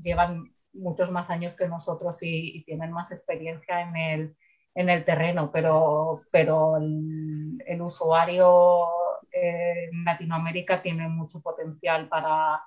llevan 0.00 0.52
muchos 0.72 1.12
más 1.12 1.30
años 1.30 1.54
que 1.54 1.68
nosotros 1.68 2.18
y, 2.22 2.64
tienen 2.64 2.90
más 2.90 3.12
experiencia 3.12 3.80
en 3.82 3.96
el, 3.96 4.36
en 4.74 4.88
el 4.90 5.04
terreno, 5.04 5.52
pero, 5.52 6.20
pero 6.32 6.78
el, 6.78 7.80
usuario 7.80 8.88
en 9.30 10.04
Latinoamérica 10.04 10.82
tiene 10.82 11.08
mucho 11.08 11.40
potencial 11.40 12.08
para, 12.08 12.60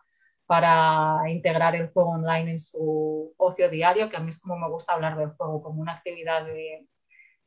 para 0.46 1.22
integrar 1.30 1.76
el 1.76 1.90
juego 1.90 2.12
online 2.12 2.52
en 2.52 2.60
su 2.60 3.34
ocio 3.38 3.70
diario, 3.70 4.10
que 4.10 4.18
a 4.18 4.20
mí 4.20 4.30
es 4.30 4.40
como 4.40 4.58
me 4.58 4.70
gusta 4.70 4.94
hablar 4.94 5.18
del 5.18 5.30
juego, 5.30 5.64
como 5.64 5.82
una 5.82 5.94
actividad 5.94 6.46
de, 6.46 6.88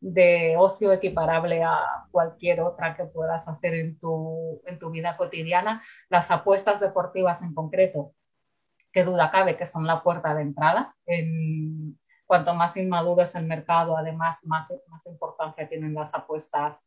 de 0.00 0.56
ocio 0.58 0.92
equiparable 0.92 1.62
a 1.62 2.06
cualquier 2.10 2.60
otra 2.60 2.96
que 2.96 3.04
puedas 3.04 3.46
hacer 3.48 3.74
en 3.74 3.98
tu, 3.98 4.60
en 4.66 4.78
tu 4.78 4.90
vida 4.90 5.16
cotidiana. 5.16 5.82
Las 6.08 6.30
apuestas 6.30 6.80
deportivas 6.80 7.42
en 7.42 7.54
concreto, 7.54 8.14
qué 8.92 9.04
duda 9.04 9.30
cabe 9.30 9.56
que 9.56 9.66
son 9.66 9.86
la 9.86 10.02
puerta 10.02 10.34
de 10.34 10.42
entrada. 10.42 10.96
En, 11.06 11.98
cuanto 12.28 12.54
más 12.54 12.76
inmaduro 12.76 13.22
es 13.22 13.34
el 13.34 13.46
mercado, 13.46 13.96
además 13.96 14.44
más, 14.44 14.72
más 14.88 15.06
importancia 15.06 15.66
tienen 15.66 15.94
las 15.94 16.14
apuestas 16.14 16.84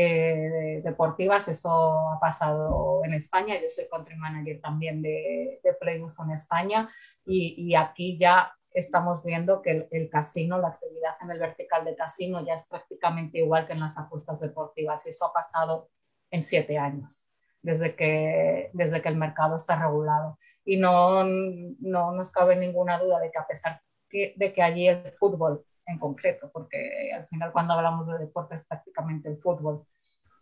eh, 0.00 0.80
deportivas. 0.84 1.48
Eso 1.48 1.68
ha 2.10 2.20
pasado 2.20 3.00
en 3.04 3.14
España. 3.14 3.56
Yo 3.60 3.68
soy 3.68 3.88
country 3.90 4.14
manager 4.14 4.60
también 4.60 5.02
de, 5.02 5.60
de 5.60 5.76
en 5.92 6.30
España 6.30 6.88
y, 7.26 7.54
y, 7.58 7.74
aquí 7.74 8.16
ya 8.16 8.52
estamos 8.70 9.24
viendo 9.24 9.60
que 9.60 9.88
el, 9.90 10.08
casino, 10.08 10.58
la 10.58 10.68
actividad 10.68 11.14
en 11.20 11.32
el 11.32 11.40
vertical 11.40 11.84
de 11.84 11.96
casino 11.96 12.46
ya 12.46 12.54
es 12.54 12.68
prácticamente 12.68 13.38
igual 13.38 13.66
que 13.66 13.72
en 13.72 13.80
las 13.80 13.98
apuestas 13.98 14.38
deportivas 14.38 15.04
y 15.04 15.08
eso 15.08 15.26
ha 15.26 15.32
pasado 15.32 15.90
en 16.30 16.44
siete 16.44 16.78
años, 16.78 17.26
desde 17.60 17.96
que, 17.96 18.70
desde 18.74 19.02
que 19.02 19.08
el 19.08 19.16
mercado 19.16 19.56
está 19.56 19.82
regulado. 19.82 20.38
Y 20.64 20.76
no, 20.76 21.24
no 21.24 22.12
nos 22.12 22.30
cabe 22.30 22.54
ninguna 22.54 23.00
duda 23.00 23.18
de 23.18 23.32
que 23.32 23.38
a 23.38 23.48
pesar 23.48 23.82
de 24.10 24.52
que 24.54 24.62
allí 24.62 24.86
el 24.86 25.12
fútbol 25.18 25.64
en 25.88 25.98
concreto, 25.98 26.50
porque 26.52 27.12
al 27.12 27.26
final 27.26 27.50
cuando 27.52 27.74
hablamos 27.74 28.06
de 28.06 28.18
deporte 28.18 28.54
es 28.54 28.64
prácticamente 28.64 29.28
el 29.28 29.38
fútbol. 29.38 29.84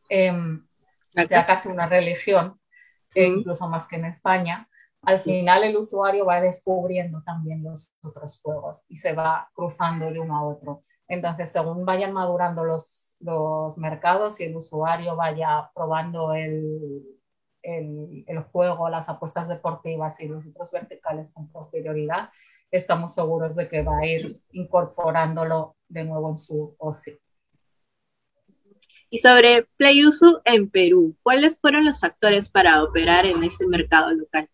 Eh, 0.09 0.33
sea 1.27 1.45
casi 1.45 1.69
una 1.69 1.89
religión, 1.89 2.61
incluso 3.15 3.69
más 3.69 3.87
que 3.87 3.97
en 3.97 4.05
España. 4.05 4.69
Al 5.03 5.21
final 5.21 5.63
el 5.63 5.77
usuario 5.77 6.27
va 6.27 6.41
descubriendo 6.41 7.23
también 7.23 7.63
los 7.63 7.93
otros 8.03 8.41
juegos 8.43 8.85
y 8.89 8.97
se 8.97 9.15
va 9.15 9.49
cruzando 9.55 10.11
de 10.11 10.21
uno 10.21 10.37
a 10.37 10.45
otro. 10.45 10.83
Entonces, 11.09 11.53
según 11.53 11.85
vayan 11.85 12.13
madurando 12.13 12.65
los, 12.65 13.17
los 13.21 13.77
mercados 13.79 14.41
y 14.41 14.45
el 14.45 14.57
usuario 14.57 15.15
vaya 15.15 15.71
probando 15.75 16.35
el, 16.35 17.05
el, 17.63 18.25
el, 18.27 18.43
juego, 18.43 18.89
las 18.89 19.09
apuestas 19.09 19.49
deportivas 19.49 20.19
y 20.21 20.27
los 20.27 20.45
otros 20.45 20.73
verticales 20.73 21.33
con 21.33 21.49
posterioridad, 21.51 22.31
estamos 22.71 23.15
seguros 23.15 23.57
de 23.57 23.69
que 23.69 23.83
va 23.83 23.99
a 23.99 24.07
ir 24.07 24.41
incorporándolo 24.53 25.77
de 25.89 26.05
nuevo 26.05 26.31
en 26.31 26.39
su 26.39 26.75
ocio. 26.79 27.19
Y 29.09 29.19
sobre 29.19 29.65
PlayUsu 29.77 30.41
en 30.45 30.69
Perú, 30.69 31.17
¿cuáles 31.23 31.57
fueron 31.59 31.85
los 31.85 32.01
factores 32.01 32.49
para 32.49 32.83
operar 32.83 33.25
en 33.25 33.45
este 33.45 33.67
mercado 33.67 34.11
local? 34.13 34.49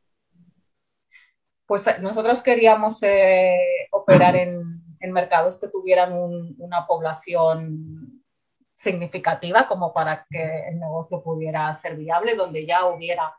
Pues 1.66 1.86
eh, 1.86 1.96
nosotros 2.00 2.42
queríamos 2.42 3.02
eh, 3.02 3.56
operar 3.92 4.36
en, 4.36 4.82
mercados 5.10 5.60
que 5.60 5.66
tuvieran 5.66 6.12
una 6.58 6.86
población 6.86 8.22
significativa 8.76 9.66
como 9.66 9.92
para 9.92 10.24
que 10.30 10.68
el 10.68 10.78
negocio 10.78 11.20
pudiera 11.24 11.74
ser 11.74 11.96
viable, 11.96 12.36
donde 12.36 12.64
ya 12.64 12.86
hubiera 12.86 13.34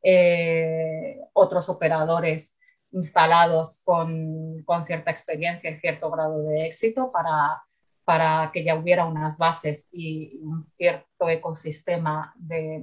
eh, 0.00 1.18
otros 1.32 1.68
operadores 1.68 2.57
instalados 2.92 3.82
con, 3.84 4.64
cierta 4.84 5.10
experiencia 5.10 5.70
y 5.70 5.80
cierto 5.80 6.10
grado 6.10 6.42
de 6.42 6.66
éxito 6.66 7.10
para, 7.12 7.62
para 8.04 8.50
que 8.52 8.64
ya 8.64 8.74
hubiera 8.74 9.04
unas 9.04 9.38
bases 9.38 9.88
y 9.92 10.38
un 10.42 10.62
cierto 10.62 11.28
ecosistema 11.28 12.34
de, 12.36 12.80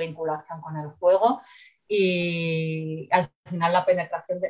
vinculación 0.00 0.60
con 0.60 0.76
el 0.76 0.88
juego. 0.90 1.40
Y 1.88 3.08
al 3.10 3.30
final 3.44 3.72
la 3.72 3.84
penetración 3.84 4.40
de, 4.40 4.48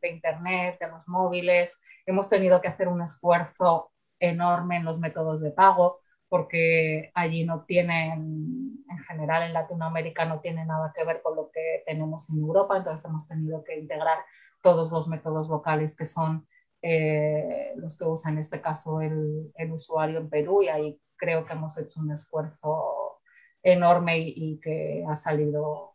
de, 0.00 0.08
Internet, 0.08 0.78
de 0.80 0.88
los 0.88 1.08
móviles, 1.08 1.80
hemos 2.06 2.28
tenido 2.28 2.60
que 2.60 2.68
hacer 2.68 2.88
un 2.88 3.02
esfuerzo 3.02 3.92
enorme 4.18 4.76
en 4.76 4.84
los 4.84 4.98
métodos 4.98 5.40
de 5.40 5.50
pago 5.50 6.00
porque 6.28 7.10
allí 7.14 7.44
no 7.44 7.64
tienen, 7.64 8.65
en 8.88 8.98
general 8.98 9.42
en 9.42 9.52
Latinoamérica 9.52 10.24
no 10.24 10.40
tiene 10.40 10.64
nada 10.64 10.92
que 10.94 11.04
ver 11.04 11.22
con 11.22 11.36
lo 11.36 11.50
que 11.50 11.82
tenemos 11.86 12.30
en 12.30 12.40
Europa, 12.40 12.76
entonces 12.76 13.04
hemos 13.04 13.26
tenido 13.28 13.64
que 13.64 13.78
integrar 13.78 14.18
todos 14.62 14.90
los 14.92 15.08
métodos 15.08 15.48
locales 15.48 15.96
que 15.96 16.04
son 16.04 16.46
eh, 16.82 17.72
los 17.76 17.96
que 17.98 18.04
usa 18.04 18.30
en 18.30 18.38
este 18.38 18.60
caso 18.60 19.00
el, 19.00 19.52
el, 19.56 19.72
usuario 19.72 20.18
en 20.18 20.28
Perú 20.28 20.62
y 20.62 20.68
ahí 20.68 21.00
creo 21.16 21.44
que 21.44 21.54
hemos 21.54 21.78
hecho 21.78 22.00
un 22.00 22.12
esfuerzo 22.12 23.20
enorme 23.62 24.18
y, 24.18 24.60
que 24.60 25.04
ha 25.08 25.16
salido 25.16 25.94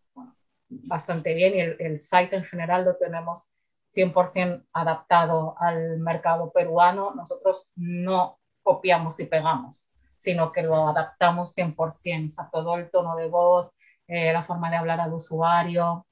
bastante 0.67 1.33
bien 1.33 1.53
y 1.53 1.59
el, 1.59 1.77
el 1.79 2.01
site 2.01 2.35
en 2.35 2.43
general 2.43 2.83
lo 2.83 2.97
tenemos 2.97 3.51
100% 3.95 4.65
adaptado 4.73 5.55
al 5.59 5.99
mercado 5.99 6.51
peruano. 6.51 7.13
Nosotros 7.13 7.71
no 7.75 8.39
copiamos 8.63 9.19
y 9.19 9.25
pegamos 9.25 9.90
sino 10.21 10.51
que 10.51 10.61
lo 10.61 10.87
adaptamos 10.87 11.55
100%, 11.55 12.27
o 12.27 12.29
sea, 12.29 12.49
todo 12.51 12.75
el 12.75 12.89
tono 12.91 13.15
de 13.15 13.27
voz, 13.27 13.71
eh, 14.07 14.31
la 14.31 14.43
forma 14.43 14.69
de 14.69 14.77
hablar 14.77 15.01
al 15.01 15.13
usuario, 15.13 16.05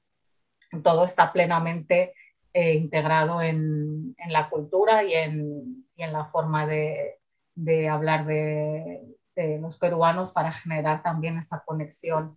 todo 0.82 1.04
está 1.04 1.32
plenamente 1.32 2.12
eh, 2.52 2.74
integrado 2.74 3.40
en, 3.40 4.14
en, 4.18 4.32
la 4.32 4.50
cultura 4.50 5.04
y 5.04 5.14
en, 5.14 5.86
y 5.94 6.02
en 6.02 6.12
la 6.12 6.26
forma 6.26 6.66
de, 6.66 7.20
de 7.54 7.88
hablar 7.88 8.26
de, 8.26 9.00
de, 9.36 9.58
los 9.60 9.78
peruanos 9.78 10.32
para 10.32 10.52
generar 10.52 11.02
también 11.02 11.38
esa 11.38 11.62
conexión 11.64 12.36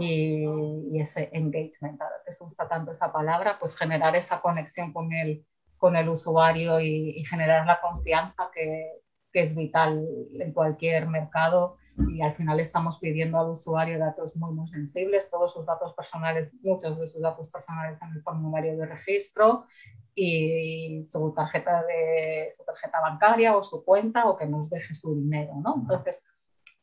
y, 0.00 0.44
y, 0.90 1.00
ese 1.00 1.30
engagement. 1.32 2.00
Ahora 2.00 2.16
se 2.28 2.42
gusta 2.42 2.68
tanto 2.68 2.90
esa 2.90 3.12
palabra, 3.12 3.58
pues 3.60 3.76
generar 3.76 4.16
esa 4.16 4.40
conexión 4.40 4.92
con 4.92 5.12
el, 5.12 5.46
con 5.76 5.94
el 5.94 6.08
usuario 6.08 6.80
y, 6.80 7.10
y 7.10 7.24
generar 7.24 7.64
la 7.64 7.80
confianza 7.80 8.50
que, 8.52 9.05
que 9.36 9.42
es 9.42 9.54
vital 9.54 10.02
en 10.40 10.50
cualquier 10.54 11.08
mercado 11.08 11.76
y 12.08 12.22
al 12.22 12.32
final 12.32 12.58
estamos 12.58 12.98
pidiendo 12.98 13.38
al 13.38 13.50
usuario 13.50 13.98
datos 13.98 14.34
muy, 14.34 14.54
muy 14.54 14.66
sensibles, 14.66 15.28
todos 15.28 15.52
sus 15.52 15.66
datos 15.66 15.92
personales, 15.92 16.56
muchos 16.62 16.98
de 16.98 17.06
sus 17.06 17.20
datos 17.20 17.50
personales 17.50 18.00
en 18.00 18.14
el 18.14 18.22
formulario 18.22 18.78
de 18.78 18.86
registro 18.86 19.66
y 20.14 21.02
su 21.04 21.34
tarjeta, 21.34 21.84
de, 21.84 22.48
su 22.50 22.64
tarjeta 22.64 22.98
bancaria 23.02 23.54
o 23.54 23.62
su 23.62 23.84
cuenta 23.84 24.24
o 24.24 24.38
que 24.38 24.46
nos 24.46 24.70
deje 24.70 24.94
su 24.94 25.14
dinero, 25.14 25.52
¿no? 25.62 25.74
Entonces, 25.82 26.24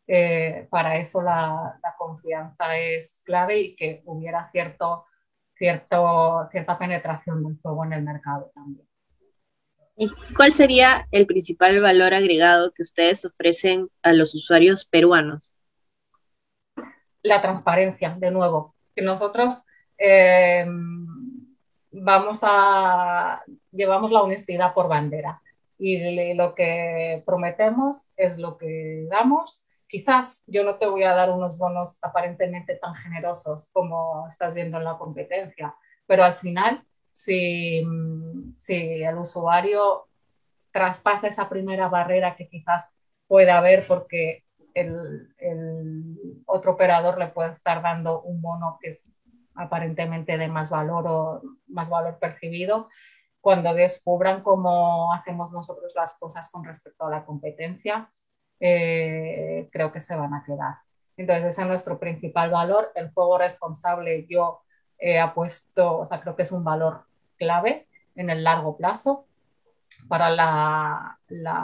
eh, 0.05 0.67
para 0.69 0.97
eso 0.97 1.23
la, 1.23 1.79
la, 1.81 1.95
confianza 1.97 2.77
es 2.77 3.23
clave 3.25 3.59
y 3.61 3.75
que 3.75 4.03
hubiera 4.05 4.47
cierto, 4.51 5.05
cierto, 5.55 6.47
cierta 6.51 6.77
penetración 6.77 7.43
del 7.43 7.57
juego 7.63 7.83
en 7.85 7.93
el 7.93 8.03
mercado 8.03 8.51
también. 8.53 8.92
¿Y 9.95 10.09
cuál 10.35 10.53
sería 10.53 11.07
el 11.11 11.27
principal 11.27 11.79
valor 11.79 12.13
agregado 12.13 12.73
que 12.73 12.83
ustedes 12.83 13.25
ofrecen 13.25 13.89
a 14.01 14.13
los 14.13 14.33
usuarios 14.33 14.85
peruanos? 14.85 15.55
La 17.21 17.41
transparencia, 17.41 18.15
de 18.19 18.31
nuevo. 18.31 18.75
Que 18.95 19.03
nosotros 19.03 19.61
eh, 19.97 20.65
llevamos 23.71 24.11
la 24.11 24.21
honestidad 24.21 24.73
por 24.73 24.87
bandera 24.87 25.41
y 25.77 26.33
lo 26.33 26.55
que 26.55 27.21
prometemos 27.25 28.11
es 28.15 28.37
lo 28.37 28.57
que 28.57 29.05
damos. 29.09 29.63
Quizás 29.87 30.43
yo 30.47 30.63
no 30.63 30.75
te 30.77 30.87
voy 30.87 31.03
a 31.03 31.13
dar 31.13 31.29
unos 31.29 31.57
bonos 31.57 31.99
aparentemente 32.01 32.75
tan 32.75 32.95
generosos 32.95 33.69
como 33.71 34.25
estás 34.27 34.53
viendo 34.53 34.77
en 34.77 34.85
la 34.85 34.97
competencia, 34.97 35.75
pero 36.07 36.23
al 36.23 36.33
final 36.33 36.83
si, 37.13 37.85
si 38.57 39.03
el 39.03 39.17
usuario 39.19 40.07
traspasa 40.71 41.27
esa 41.27 41.47
primera 41.47 41.87
barrera 41.87 42.35
que 42.35 42.49
quizás 42.49 42.91
puede 43.27 43.51
haber 43.51 43.85
porque 43.85 44.43
el, 44.73 45.29
otro 46.47 46.71
operador 46.71 47.19
le 47.19 47.27
puede 47.27 47.51
estar 47.51 47.83
dando 47.83 48.21
un 48.23 48.41
bono 48.41 48.79
que 48.81 48.89
es 48.89 49.19
aparentemente 49.55 50.39
de 50.39 50.47
más 50.47 50.71
valor 50.71 51.05
o 51.07 51.41
más 51.67 51.89
valor 51.91 52.17
percibido, 52.17 52.89
cuando 53.39 53.73
descubran 53.75 54.41
cómo 54.41 55.13
hacemos 55.13 55.51
nosotros 55.51 55.93
las 55.95 56.17
cosas 56.17 56.49
con 56.49 56.63
respecto 56.63 57.05
a 57.05 57.11
la 57.11 57.25
competencia, 57.25 58.11
eh, 58.59 59.69
creo 59.71 59.91
que 59.91 59.99
se 59.99 60.15
van 60.15 60.33
a 60.33 60.43
quedar. 60.43 60.77
Entonces, 61.17 61.45
ese 61.45 61.61
es 61.61 61.67
nuestro 61.67 61.99
principal 61.99 62.49
valor. 62.49 62.91
El 62.95 63.11
juego 63.11 63.37
responsable 63.37 64.25
yo 64.27 64.63
he 64.99 65.19
apuesto, 65.19 65.99
o 65.99 66.05
sea, 66.05 66.21
creo 66.21 66.35
que 66.35 66.43
es 66.43 66.51
un 66.51 66.63
valor 66.63 67.05
clave 67.37 67.87
en 68.15 68.29
el 68.29 68.43
largo 68.43 68.77
plazo 68.77 69.27
para 70.07 70.29
la, 70.29 71.19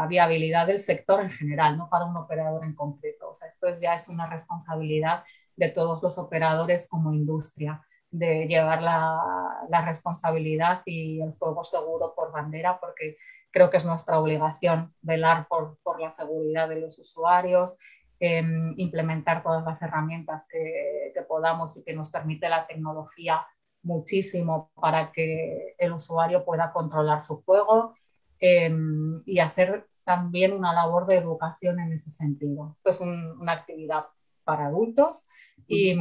viabilidad 0.08 0.68
del 0.68 0.80
sector 0.80 1.22
en 1.22 1.30
general, 1.30 1.78
no 1.78 1.90
para 1.90 2.06
un 2.06 2.18
operador 2.18 2.64
en 2.64 2.74
concreto. 2.74 3.30
O 3.30 3.36
sea, 3.36 3.48
esto 3.48 3.68
ya 3.80 3.94
es 3.94 4.08
una 4.08 4.28
responsabilidad 4.28 5.24
de 5.56 5.70
todos 5.70 6.02
los 6.02 6.18
operadores 6.18 6.88
como 6.90 7.14
industria, 7.14 7.86
de 8.12 8.48
llevar 8.48 8.82
la, 8.82 9.86
responsabilidad 9.86 10.82
y 10.86 11.22
el 11.22 11.32
fuego 11.34 11.64
seguro 11.64 12.14
por 12.16 12.32
bandera, 12.32 12.80
porque 12.80 13.18
creo 13.52 13.70
que 13.70 13.78
es 13.78 13.86
nuestra 13.86 14.20
obligación 14.20 14.94
velar 15.02 15.48
por, 15.48 15.78
la 16.00 16.12
seguridad 16.12 16.70
de 16.70 16.80
los 16.80 16.98
usuarios, 16.98 17.78
em, 18.20 18.74
implementar 18.78 19.44
todas 19.44 19.64
las 19.66 19.82
herramientas 19.82 20.48
que, 20.50 21.12
que 21.14 21.22
podamos 21.24 21.78
y 21.78 21.84
que 21.84 21.94
nos 21.94 22.10
permite 22.10 22.50
la 22.50 22.68
tecnología 22.68 23.46
muchísimo 23.82 24.72
para 24.76 25.12
que 25.12 25.76
el 25.78 25.94
usuario 25.94 26.44
pueda 26.44 26.72
controlar 26.72 27.22
su 27.22 27.42
juego 27.44 27.94
Em, 28.40 29.22
y 29.26 29.40
hacer 29.40 29.86
también 30.06 30.54
una 30.54 30.74
labor 30.74 31.06
de 31.08 31.18
educación 31.18 31.80
en 31.80 31.92
ese 31.92 32.10
sentido. 32.10 32.72
Esto 32.74 32.90
es 32.90 33.02
una 33.02 33.52
actividad 33.52 34.06
para 34.46 34.68
adultos 34.68 35.28
y, 35.68 35.94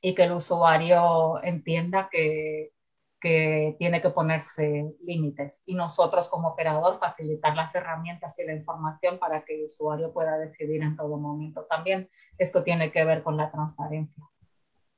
y, 0.00 0.14
que 0.14 0.24
el 0.24 0.32
usuario 0.32 1.42
entienda 1.44 2.08
que, 2.10 2.72
que 3.22 3.76
tiene 3.78 4.02
que 4.02 4.10
ponerse 4.10 4.92
límites 5.04 5.62
y 5.64 5.74
nosotros 5.74 6.28
como 6.28 6.48
operador 6.48 6.98
facilitar 6.98 7.54
las 7.54 7.74
herramientas 7.74 8.38
y 8.38 8.44
la 8.44 8.54
información 8.54 9.18
para 9.18 9.44
que 9.44 9.54
el 9.54 9.66
usuario 9.66 10.12
pueda 10.12 10.38
decidir 10.38 10.82
en 10.82 10.96
todo 10.96 11.16
momento. 11.16 11.66
También 11.70 12.10
esto 12.36 12.64
tiene 12.64 12.90
que 12.90 13.04
ver 13.04 13.22
con 13.22 13.36
la 13.36 13.50
transparencia. 13.50 14.24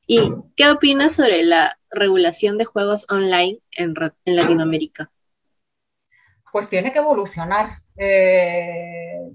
¿Y 0.07 0.33
qué 0.57 0.71
opinas 0.71 1.13
sobre 1.13 1.43
la 1.43 1.79
regulación 1.91 2.59
de 2.59 2.65
juegos 2.65 3.07
online 3.11 3.61
en, 3.77 3.95
en 4.25 4.37
Latinoamérica? 4.37 5.11
pues 6.55 6.71
tiene 6.71 6.93
que 6.93 7.01
evolucionar. 7.01 7.75
Eh, 7.97 9.29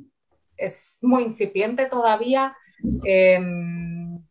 es 0.55 0.99
muy 1.01 1.23
incipiente 1.23 1.87
todavía, 1.87 2.55
em, 3.03 3.88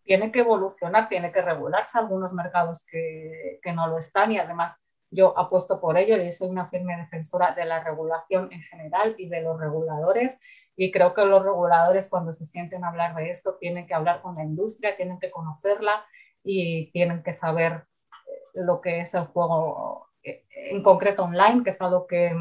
tiene 0.09 0.33
que 0.33 0.41
evolucionar, 0.41 1.11
tiene 1.11 1.31
que 1.31 1.43
regularse 1.43 1.99
algunos 1.99 2.33
mercados 2.33 2.87
que, 2.87 3.61
no 3.75 3.89
lo 3.89 3.99
están 3.99 4.33
y 4.33 4.39
además 4.39 4.75
yo 5.11 5.39
apuesto 5.39 5.83
por 5.83 5.99
ello 5.99 6.17
y 6.17 6.33
soy 6.33 6.49
una 6.49 6.67
firme 6.67 6.97
defensora 6.97 7.53
de 7.53 7.67
la 7.67 7.85
regulación 7.85 8.51
en 8.51 8.63
general 8.63 9.15
y 9.19 9.29
de 9.29 9.43
los 9.43 9.61
reguladores 9.61 10.41
y 10.77 10.91
creo 10.91 11.13
que 11.13 11.27
los 11.27 11.45
reguladores 11.45 12.09
cuando 12.09 12.33
se 12.33 12.47
sienten 12.47 12.85
a 12.85 12.89
hablar 12.89 13.15
de 13.17 13.29
esto 13.29 13.59
tienen 13.61 13.87
que 13.87 13.93
hablar 13.93 14.23
con 14.23 14.37
la 14.37 14.45
industria, 14.45 14.97
tienen 14.97 15.19
que 15.19 15.31
conocerla 15.31 16.03
y 16.43 16.91
tienen 16.93 17.23
que 17.23 17.35
saber 17.35 17.73
eh, 17.75 18.41
lo 18.55 18.81
que 18.81 19.01
es 19.01 19.13
el 19.13 19.27
juego 19.27 20.09
eh, 20.23 20.47
en 20.71 20.83
concreto 20.83 21.25
online, 21.25 21.63
que 21.63 21.71
es 21.71 21.83
algo 21.83 22.07
que, 22.07 22.35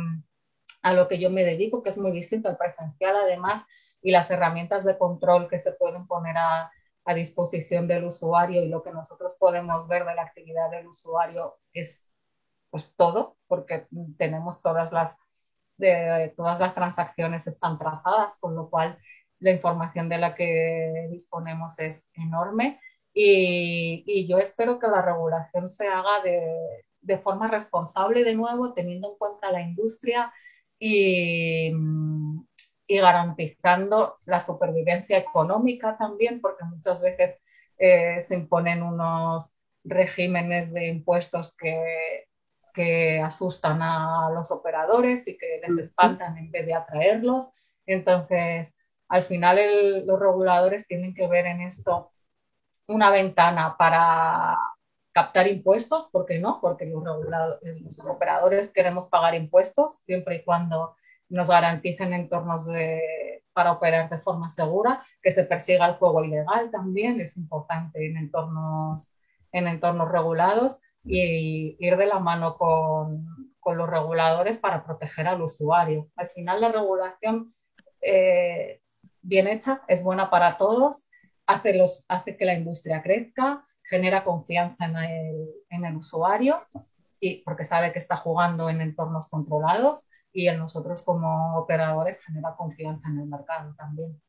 a 0.83 0.93
lo 0.93 1.09
que 1.09 1.19
yo 1.19 1.29
me 1.29 1.43
dedico, 1.43 1.83
que 1.83 1.89
es 1.89 1.97
muy 1.97 2.13
distinto 2.13 2.47
al 2.47 2.55
presencial 2.55 3.17
además, 3.17 3.65
y 4.01 4.11
las 4.11 4.31
herramientas 4.31 4.85
de 4.85 4.97
control 4.97 5.49
que 5.49 5.59
se 5.59 5.73
pueden 5.73 6.07
poner 6.07 6.37
a, 6.37 6.71
a 7.07 7.13
disposición 7.13 7.87
del 7.87 8.03
usuario 8.03 8.61
y 8.61 8.67
lo 8.67 8.83
que 8.83 8.91
nosotros 8.91 9.37
podemos 9.39 9.87
ver 9.87 10.05
de 10.05 10.13
la 10.13 10.23
actividad 10.23 10.69
del 10.69 10.87
usuario 10.87 11.55
es 11.73 12.09
pues 12.69 12.93
todo, 12.97 13.37
porque 13.47 13.87
tenemos 14.17 14.61
todas 14.61 14.91
las, 14.91 15.17
de, 15.77 16.33
todas 16.35 16.59
las 16.59 16.75
transacciones 16.75 17.47
están 17.47 17.79
trazadas, 17.79 18.37
con 18.41 18.55
lo 18.55 18.69
cual 18.69 18.99
la 19.39 19.51
información 19.51 20.09
de 20.09 20.17
la 20.17 20.35
que 20.35 21.07
disponemos 21.09 21.79
es 21.79 22.09
enorme. 22.13 22.81
Y, 23.13 24.27
yo 24.27 24.37
espero 24.37 24.77
que 24.77 24.87
la 24.87 25.01
regulación 25.01 25.69
se 25.69 25.87
haga 25.87 26.21
de, 26.23 26.53
de, 26.99 27.17
forma 27.19 27.47
responsable 27.47 28.25
de 28.25 28.35
nuevo, 28.35 28.73
teniendo 28.73 29.11
en 29.11 29.17
cuenta 29.17 29.49
la 29.49 29.61
industria, 29.61 30.31
y, 30.77 31.71
garantizando 32.87 34.17
la 34.25 34.39
supervivencia 34.39 35.17
económica 35.17 35.97
también, 35.97 36.39
porque 36.39 36.63
muchas 36.63 37.01
veces 37.01 37.37
eh, 37.77 38.21
se 38.21 38.35
imponen 38.35 38.81
unos 38.81 39.53
regímenes 39.83 40.73
de 40.73 40.87
impuestos 40.87 41.55
que, 41.55 42.27
que 42.73 43.19
asustan 43.19 43.81
a 43.81 44.29
los 44.33 44.51
operadores 44.51 45.27
y 45.27 45.37
que 45.37 45.61
les 45.65 45.77
espantan 45.77 46.37
en 46.37 46.51
vez 46.51 46.65
de 46.65 46.73
atraerlos. 46.73 47.49
Entonces, 47.85 48.75
al 49.09 49.23
final 49.23 50.05
los 50.05 50.19
reguladores 50.19 50.87
tienen 50.87 51.13
que 51.13 51.27
ver 51.27 51.45
en 51.45 51.61
esto 51.61 52.11
una 52.87 53.11
ventana 53.11 53.75
para 53.77 54.57
captar 55.11 55.47
impuestos, 55.47 56.05
¿por 56.11 56.25
qué 56.25 56.39
no? 56.39 56.59
Porque 56.61 56.85
los, 56.85 57.03
los, 57.03 58.05
operadores 58.05 58.69
queremos 58.69 59.07
pagar 59.07 59.33
impuestos 59.33 59.97
siempre 60.05 60.35
y 60.35 60.43
cuando 60.43 60.95
nos 61.29 61.49
garanticen 61.49 62.13
entornos 62.13 62.65
de, 62.67 63.43
para 63.53 63.71
operar 63.71 64.09
de 64.09 64.19
forma 64.19 64.49
segura, 64.49 65.03
que 65.21 65.31
se 65.31 65.43
persiga 65.43 65.87
el 65.87 65.95
juego 65.95 66.23
ilegal 66.23 66.69
también, 66.71 67.19
es 67.19 67.37
importante 67.37 68.05
en 68.05 68.17
entornos, 68.17 69.11
en 69.51 69.67
entornos 69.67 70.11
regulados 70.11 70.79
y 71.03 71.75
ir 71.79 71.97
de 71.97 72.05
la 72.05 72.19
mano 72.19 72.53
con, 72.53 73.55
con 73.59 73.77
los 73.77 73.89
reguladores 73.89 74.59
para 74.59 74.83
proteger 74.85 75.27
al 75.27 75.41
usuario. 75.41 76.09
Al 76.15 76.29
final 76.29 76.61
la 76.61 76.71
regulación 76.71 77.53
eh, 78.01 78.81
bien 79.21 79.47
hecha 79.47 79.81
es 79.87 80.03
buena 80.03 80.29
para 80.29 80.57
todos, 80.57 81.07
hace, 81.47 81.73
los, 81.73 82.05
hace 82.09 82.37
que 82.37 82.45
la 82.45 82.53
industria 82.53 83.01
crezca, 83.01 83.65
genera 83.83 84.23
confianza 84.23 84.85
en 84.85 84.97
el, 84.97 85.49
en 85.69 85.85
el 85.85 85.95
usuario 85.95 86.61
y 87.19 87.41
porque 87.43 87.65
sabe 87.65 87.91
que 87.91 87.99
está 87.99 88.15
jugando 88.17 88.69
en 88.69 88.81
entornos 88.81 89.29
controlados 89.29 90.07
y 90.37 90.47
en 90.47 90.59
nosotros 90.59 91.01
como 91.01 91.57
operadores 91.57 92.23
genera 92.23 92.55
confianza 92.55 93.09
en 93.09 93.21
el 93.21 93.25
mercado 93.25 93.73
también. 93.75 94.21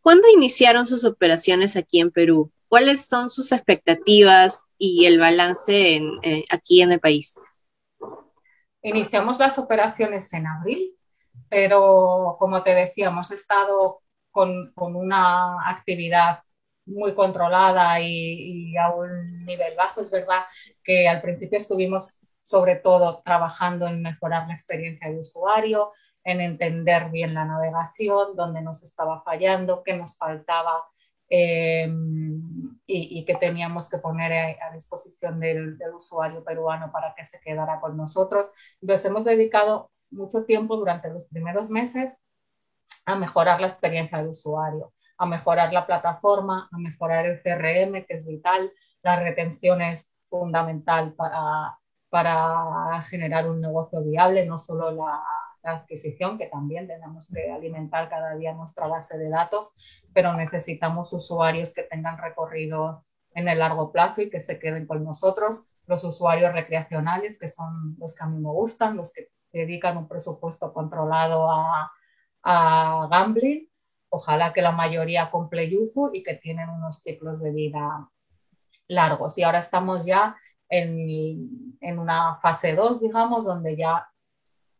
¿Cuándo 0.00 0.26
iniciaron 0.28 0.84
sus 0.84 1.04
operaciones 1.04 1.76
aquí 1.76 2.00
en 2.00 2.10
Perú? 2.10 2.50
¿Cuáles 2.66 3.06
son 3.06 3.30
sus 3.30 3.52
expectativas 3.52 4.64
y 4.78 5.06
el 5.06 5.20
balance 5.20 5.94
en, 5.94 6.10
aquí 6.50 6.82
en 6.82 6.90
el 6.90 6.98
país? 6.98 7.36
Iniciamos 8.82 9.38
las 9.38 9.60
operaciones 9.60 10.32
en 10.32 10.48
abril, 10.48 10.98
pero 11.48 12.34
como 12.40 12.64
te 12.64 12.74
decía, 12.74 13.06
hemos 13.06 13.30
estado 13.30 14.00
con, 14.32 14.72
con 14.72 14.96
una 14.96 15.70
actividad 15.70 16.40
muy 16.84 17.14
controlada 17.14 18.00
y, 18.00 18.76
a 18.76 18.90
un 18.90 19.44
nivel 19.44 19.76
bajo. 19.76 20.00
Es 20.00 20.10
verdad 20.10 20.42
que 20.82 21.08
al 21.08 21.22
principio 21.22 21.58
estuvimos 21.58 22.20
sobre 22.42 22.76
todo 22.76 23.22
trabajando 23.24 23.86
en 23.86 24.02
mejorar 24.02 24.46
la 24.46 24.54
experiencia 24.54 25.08
de 25.08 25.20
usuario, 25.20 25.92
en 26.24 26.40
entender 26.40 27.10
bien 27.10 27.34
la 27.34 27.44
navegación, 27.44 28.36
dónde 28.36 28.62
nos 28.62 28.82
estaba 28.82 29.22
fallando, 29.22 29.82
qué 29.82 29.96
nos 29.96 30.16
faltaba 30.16 30.84
em, 31.28 32.78
y, 32.86 33.24
qué 33.24 33.34
teníamos 33.36 33.88
que 33.88 33.98
poner 33.98 34.58
a, 34.60 34.72
disposición 34.72 35.40
del, 35.40 35.78
del, 35.78 35.94
usuario 35.94 36.44
peruano 36.44 36.92
para 36.92 37.14
que 37.14 37.24
se 37.24 37.40
quedara 37.40 37.80
con 37.80 37.96
nosotros. 37.96 38.50
Entonces 38.80 39.06
hemos 39.06 39.24
dedicado 39.24 39.90
mucho 40.10 40.44
tiempo 40.44 40.76
durante 40.76 41.08
los 41.08 41.26
primeros 41.26 41.70
meses 41.70 42.22
a 43.06 43.16
mejorar 43.16 43.60
la 43.60 43.68
experiencia 43.68 44.18
del 44.18 44.28
usuario 44.28 44.92
a 45.22 45.26
mejorar 45.26 45.72
la 45.72 45.86
plataforma, 45.86 46.68
a 46.72 46.78
mejorar 46.78 47.26
el 47.26 47.40
CRM, 47.42 48.04
que 48.04 48.14
es 48.14 48.26
vital. 48.26 48.72
La 49.02 49.20
retención 49.20 49.80
es 49.80 50.16
fundamental 50.28 51.14
para, 51.14 51.78
para 52.12 53.00
generar 53.08 53.48
un 53.48 53.58
negocio 53.58 54.04
viable, 54.04 54.44
no 54.44 54.58
solo 54.58 54.90
la, 54.90 55.24
adquisición, 55.64 56.38
que 56.38 56.46
también 56.46 56.88
tenemos 56.88 57.30
que 57.32 57.50
alimentar 57.50 58.10
cada 58.10 58.34
día 58.34 58.52
nuestra 58.52 58.88
base 58.88 59.16
de 59.16 59.30
datos, 59.30 59.72
pero 60.12 60.34
necesitamos 60.34 61.12
usuarios 61.12 61.72
que 61.72 61.84
tengan 61.84 62.18
recorrido 62.18 63.04
en 63.32 63.46
el 63.46 63.60
largo 63.60 63.92
plazo 63.92 64.22
y 64.22 64.28
que 64.28 64.40
se 64.40 64.58
queden 64.58 64.86
con 64.88 65.04
nosotros, 65.04 65.62
los 65.86 66.02
usuarios 66.02 66.52
recreacionales, 66.52 67.38
que 67.38 67.46
son 67.46 67.94
los 67.96 68.14
que 68.14 68.24
a 68.24 68.26
mí 68.26 68.38
me 68.40 68.50
gustan, 68.50 68.96
los 68.96 69.12
que 69.12 69.28
dedican 69.52 69.96
un 69.96 70.08
presupuesto 70.08 70.72
controlado 70.72 71.48
a, 71.48 71.92
a 72.42 73.08
gambling 73.08 73.68
ojalá 74.10 74.52
que 74.52 74.60
la 74.60 74.72
mayoría 74.72 75.30
compre 75.30 75.70
Yuzu 75.70 76.10
y 76.12 76.22
que 76.22 76.34
tienen 76.34 76.68
unos 76.68 76.98
ciclos 76.98 77.40
de 77.40 77.50
vida 77.50 78.10
largos. 78.88 79.38
Y 79.38 79.42
ahora 79.42 79.60
estamos 79.60 80.04
ya 80.04 80.36
en, 80.72 81.76
en 81.82 81.98
una 81.98 82.36
fase 82.36 82.74
2, 82.74 83.02
digamos, 83.02 83.44
donde 83.44 83.76
ya 83.76 84.08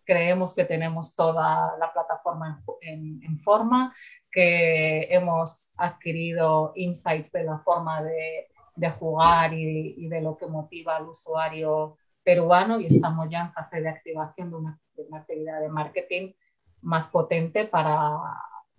creemos 0.05 0.55
que 0.55 0.65
tenemos 0.65 1.15
toda 1.15 1.77
la 1.79 1.93
plataforma 1.93 2.63
en, 2.81 3.23
en, 3.23 3.39
forma, 3.39 3.95
que 4.31 5.03
hemos 5.15 5.75
adquirido 5.77 6.73
insights 6.77 7.31
de 7.31 7.45
la 7.45 7.59
forma 7.59 8.03
de, 8.03 8.49
de 8.75 8.91
jugar 8.91 9.53
y, 9.53 9.95
y, 9.99 10.09
de 10.09 10.23
lo 10.23 10.39
que 10.39 10.47
motiva 10.47 10.97
al 10.97 11.09
usuario 11.09 11.99
peruano 12.25 12.81
y 12.81 12.87
estamos 12.87 13.29
ya 13.29 13.43
en 13.43 13.53
fase 13.53 13.83
de 13.83 13.91
activación 13.91 14.49
de 14.51 14.57
una, 14.57 14.81
de 14.95 15.03
una 15.03 15.19
actividad 15.19 15.61
de 15.61 15.69
marketing 15.69 16.33
más 16.81 17.09
potente 17.09 17.67
para, 17.67 18.17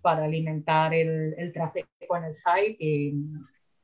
para 0.02 0.24
alimentar 0.24 0.92
el, 0.92 1.32
el, 1.38 1.52
tráfico 1.52 2.16
en 2.16 2.24
el 2.24 2.32
site 2.32 2.76
y, 2.80 3.14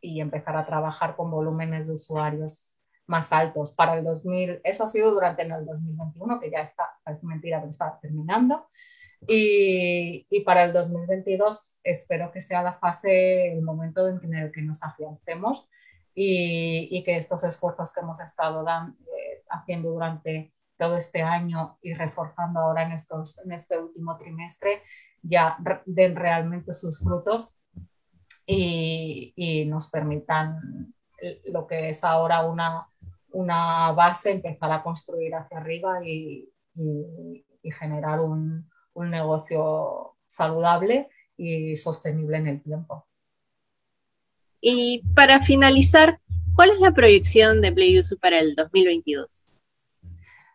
y 0.00 0.20
empezar 0.20 0.56
a 0.56 0.66
trabajar 0.66 1.14
con 1.14 1.30
volúmenes 1.30 1.86
de 1.86 1.94
usuarios 1.94 2.74
más 3.10 3.32
altos. 3.32 3.72
Para 3.72 3.98
el 3.98 4.04
2000, 4.04 4.60
eso 4.64 4.84
ha 4.84 4.88
sido 4.88 5.10
durante 5.10 5.42
el 5.42 5.50
2021, 5.50 6.40
que 6.40 6.50
ya 6.50 6.60
está, 6.60 6.84
parece 7.02 7.26
mentira, 7.26 7.58
pero 7.58 7.70
está 7.70 7.98
terminando. 8.00 8.68
Y, 9.26 10.26
y, 10.30 10.40
para 10.44 10.64
el 10.64 10.72
2022 10.72 11.80
espero 11.84 12.30
que 12.32 12.40
sea 12.40 12.62
la 12.62 12.78
fase, 12.78 13.52
el 13.52 13.60
momento 13.60 14.08
en 14.08 14.34
el 14.34 14.50
que 14.50 14.62
nos 14.62 14.82
afiancemos 14.82 15.68
y, 16.14 16.88
y 16.90 17.04
que 17.04 17.18
estos 17.18 17.44
esfuerzos 17.44 17.92
que 17.92 18.00
hemos 18.00 18.18
estado 18.20 18.64
dan, 18.64 18.96
eh, 19.02 19.42
haciendo 19.50 19.90
durante 19.90 20.54
todo 20.78 20.96
este 20.96 21.20
año 21.20 21.76
y 21.82 21.92
reforzando 21.92 22.60
ahora 22.60 22.84
en, 22.84 22.92
estos, 22.92 23.38
en 23.44 23.52
este 23.52 23.78
último 23.78 24.16
trimestre 24.16 24.80
ya 25.22 25.58
den 25.84 26.16
realmente 26.16 26.72
sus 26.72 27.00
frutos 27.00 27.54
y, 28.46 29.34
y 29.36 29.66
nos 29.66 29.90
permitan 29.90 30.94
lo 31.46 31.66
que 31.66 31.90
es 31.90 32.04
ahora 32.04 32.46
una, 32.46 32.88
una 33.32 33.92
base, 33.92 34.30
empezar 34.30 34.72
a 34.72 34.82
construir 34.82 35.34
hacia 35.34 35.58
arriba 35.58 36.04
y, 36.04 36.48
y, 36.74 37.44
y 37.62 37.70
generar 37.70 38.20
un, 38.20 38.68
un, 38.94 39.10
negocio 39.10 40.16
saludable 40.28 41.08
y 41.36 41.76
sostenible 41.76 42.38
en 42.38 42.46
el 42.48 42.62
tiempo. 42.62 43.06
Y 44.60 45.02
para 45.14 45.40
finalizar, 45.40 46.20
¿cuál 46.54 46.70
es 46.70 46.80
la 46.80 46.92
proyección 46.92 47.60
de 47.60 47.72
PlayUsu 47.72 48.18
para 48.18 48.38
el 48.38 48.54
2022? 48.54 49.48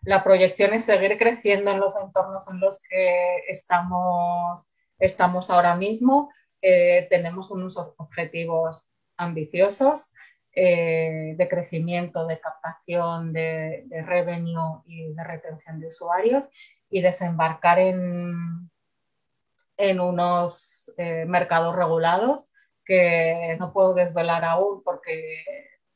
La 0.04 0.24
proyección 0.24 0.74
es 0.74 0.86
seguir 0.86 1.18
creciendo 1.18 1.72
en 1.72 1.80
los 1.80 1.96
entornos 1.96 2.48
en 2.50 2.60
los 2.60 2.80
que 2.82 3.38
estamos, 3.48 4.64
estamos 5.00 5.50
ahora 5.50 5.76
mismo. 5.76 6.32
Eh, 6.62 7.08
tenemos 7.10 7.50
unos 7.50 7.76
objetivos 7.78 8.88
ambiciosos 9.18 10.12
eh, 10.58 11.36
de 11.38 11.50
crecimiento, 11.50 12.26
de 12.26 12.40
captación 12.40 13.34
de, 13.34 13.84
de, 13.88 14.02
revenue 14.04 14.82
y 14.86 15.14
de 15.14 15.24
retención 15.24 15.82
de 15.82 15.88
usuarios 15.88 16.46
y 16.90 17.02
desembarcar 17.02 17.78
en, 17.80 18.70
en 19.76 20.00
unos 20.00 20.94
eh, 20.98 21.26
mercados 21.26 21.76
regulados 21.76 22.50
que 22.86 23.58
no 23.60 23.74
puedo 23.74 23.94
desvelar 23.94 24.46
aún 24.46 24.82
porque, 24.84 25.44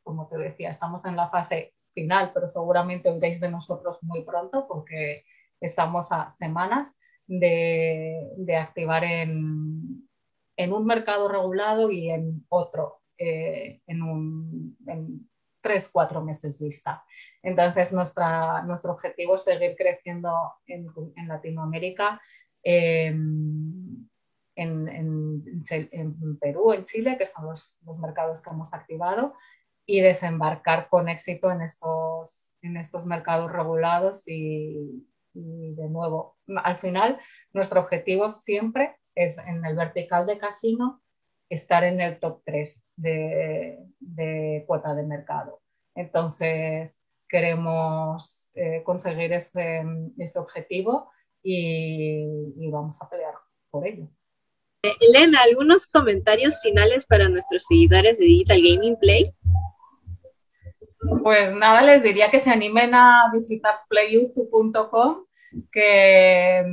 como 0.03 0.27
te 0.27 0.37
decía, 0.37 0.69
estamos 0.69 1.05
en 1.05 1.15
la 1.15 1.29
fase 1.29 1.73
final, 1.93 2.31
pero 2.33 2.49
seguramente 2.49 3.09
oiréis 3.09 3.39
de 3.39 3.49
nosotros 3.49 4.03
muy 4.03 4.25
pronto 4.25 4.67
porque 4.67 5.23
estamos 5.61 6.11
a 6.11 6.31
semanas 6.31 6.97
de, 7.27 8.29
de 8.35 8.57
activar 8.57 9.05
en, 9.05 10.09
en 10.57 10.73
un 10.73 10.85
mercado 10.85 11.29
regulado 11.29 11.91
y 11.91 12.09
en 12.09 12.45
otro 12.49 12.98
eh, 13.19 13.81
en, 13.85 14.01
un, 14.01 14.77
en 14.87 15.29
tres, 15.61 15.89
cuatro 15.89 16.23
meses 16.23 16.61
vista. 16.61 17.03
Entonces, 17.43 17.91
nuestra, 17.91 18.61
nuestro 18.63 18.93
objetivo 18.93 19.35
es 19.35 19.43
seguir 19.43 19.75
creciendo 19.77 20.33
en, 20.65 20.87
en 21.17 21.27
Latinoamérica, 21.27 22.21
eh, 22.63 23.07
en, 23.07 24.09
en, 24.55 25.43
en, 25.69 26.39
Perú, 26.39 26.71
en 26.71 26.85
Chile, 26.85 27.17
que 27.17 27.25
son 27.25 27.45
los, 27.45 27.77
los, 27.85 27.99
mercados 27.99 28.41
que 28.41 28.49
hemos 28.51 28.73
activado, 28.73 29.33
y 29.85 29.99
desembarcar 29.99 30.87
con 30.87 31.09
éxito 31.09 31.51
en 31.51 31.61
estos, 31.61 32.53
en 32.61 32.77
estos 32.77 33.05
mercados 33.05 33.51
regulados 33.51 34.27
y, 34.27 35.05
y 35.33 35.73
de 35.75 35.89
nuevo, 35.89 36.37
al 36.63 36.77
final, 36.77 37.19
nuestro 37.53 37.81
objetivo 37.81 38.29
siempre 38.29 38.95
es 39.15 39.37
en 39.39 39.65
el 39.65 39.75
vertical 39.75 40.25
de 40.25 40.37
casino 40.37 41.01
estar 41.49 41.83
en 41.83 41.99
el 41.99 42.19
top 42.19 42.41
3 42.45 42.83
de, 42.95 43.79
de 43.99 44.63
cuota 44.67 44.93
de 44.93 45.03
mercado. 45.03 45.61
Entonces, 45.95 46.99
queremos 47.27 48.49
eh, 48.55 48.83
conseguir 48.83 49.33
ese, 49.33 49.83
ese 50.17 50.39
objetivo 50.39 51.11
y, 51.43 52.53
y, 52.57 52.69
vamos 52.69 53.01
a 53.01 53.09
pelear 53.09 53.33
por 53.69 53.87
ello. 53.87 54.07
Elena, 55.01 55.39
¿algunos 55.43 55.87
comentarios 55.87 56.59
finales 56.61 57.05
para 57.05 57.29
nuestros 57.29 57.63
seguidores 57.67 58.17
de 58.17 58.25
Digital 58.25 58.61
Gaming 58.61 58.97
Play? 58.97 59.33
Pues 61.23 61.53
nada, 61.55 61.81
les 61.81 62.03
diría 62.03 62.29
que 62.29 62.39
se 62.39 62.49
animen 62.49 62.93
a 62.93 63.29
visitar 63.33 63.75
playuzu.com, 63.89 65.25
que 65.71 66.63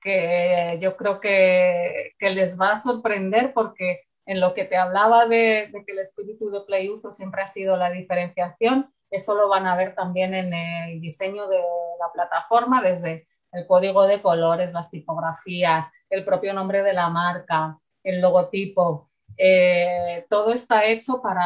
que 0.00 0.78
yo 0.80 0.96
creo 0.96 1.20
que, 1.20 2.12
que, 2.18 2.30
les 2.30 2.58
va 2.58 2.72
a 2.72 2.76
sorprender 2.76 3.52
porque 3.52 4.02
en 4.26 4.40
lo 4.40 4.54
que 4.54 4.64
te 4.64 4.76
hablaba 4.76 5.26
de, 5.26 5.68
de 5.72 5.84
que 5.84 5.92
el 5.92 5.98
espíritu 5.98 6.50
de 6.50 6.60
Play 6.66 6.88
Uso 6.88 7.12
siempre 7.12 7.42
ha 7.42 7.46
sido 7.46 7.76
la 7.76 7.90
diferenciación, 7.90 8.92
eso 9.10 9.34
lo 9.34 9.48
van 9.48 9.66
a 9.66 9.76
ver 9.76 9.94
también 9.94 10.34
en 10.34 10.54
el 10.54 11.00
diseño 11.00 11.48
de 11.48 11.58
la 11.58 12.12
plataforma, 12.12 12.80
desde 12.80 13.26
el 13.52 13.66
código 13.66 14.06
de 14.06 14.22
colores, 14.22 14.72
las 14.72 14.90
tipografías, 14.90 15.90
el 16.08 16.24
propio 16.24 16.54
nombre 16.54 16.82
de 16.82 16.92
la 16.92 17.08
marca, 17.08 17.78
el 18.04 18.20
logotipo. 18.20 19.10
Eh, 19.36 20.26
todo 20.30 20.52
está 20.52 20.84
hecho 20.84 21.20
para, 21.20 21.44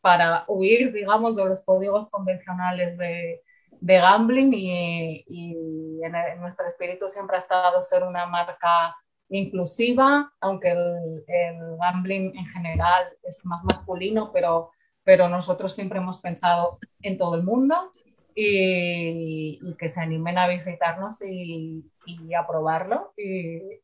para 0.00 0.44
huir, 0.48 0.92
digamos, 0.92 1.36
de 1.36 1.44
los 1.44 1.64
códigos 1.64 2.08
convencionales 2.10 2.98
de, 2.98 3.42
de 3.80 3.94
gambling 3.94 4.52
y, 4.52 5.24
y 5.26 6.00
en, 6.02 6.14
en, 6.14 6.40
nuestro 6.40 6.66
espíritu 6.66 7.08
siempre 7.08 7.36
ha 7.36 7.40
estado 7.40 7.80
ser 7.80 8.02
una 8.02 8.26
marca 8.26 8.94
inclusiva, 9.28 10.32
aunque 10.40 10.70
el, 10.70 11.24
el, 11.26 11.76
gambling 11.78 12.36
en 12.36 12.46
general 12.46 13.04
es 13.22 13.44
más 13.46 13.64
masculino, 13.64 14.30
pero, 14.32 14.70
pero 15.02 15.28
nosotros 15.28 15.74
siempre 15.74 15.98
hemos 15.98 16.20
pensado 16.20 16.78
en 17.00 17.16
todo 17.16 17.36
el 17.36 17.44
mundo 17.44 17.90
y, 18.34 19.58
y 19.62 19.74
que 19.76 19.88
se 19.88 20.00
animen 20.00 20.36
a 20.38 20.48
visitarnos 20.48 21.22
y, 21.22 21.84
y 22.06 22.34
a 22.34 22.46
probarlo. 22.46 23.12
Y, 23.16 23.80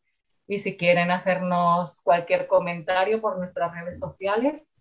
y 0.49 0.59
si 0.59 0.77
quieren 0.77 1.11
hacernos 1.11 2.01
cualquier 2.03 2.47
comentario 2.47 3.21
por 3.21 3.39
nuestras 3.39 3.73
redes 3.73 3.99
sociales, 3.99 4.73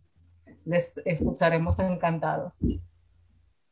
les 0.65 0.97
escucharemos 1.05 1.79
encantados. 1.79 2.61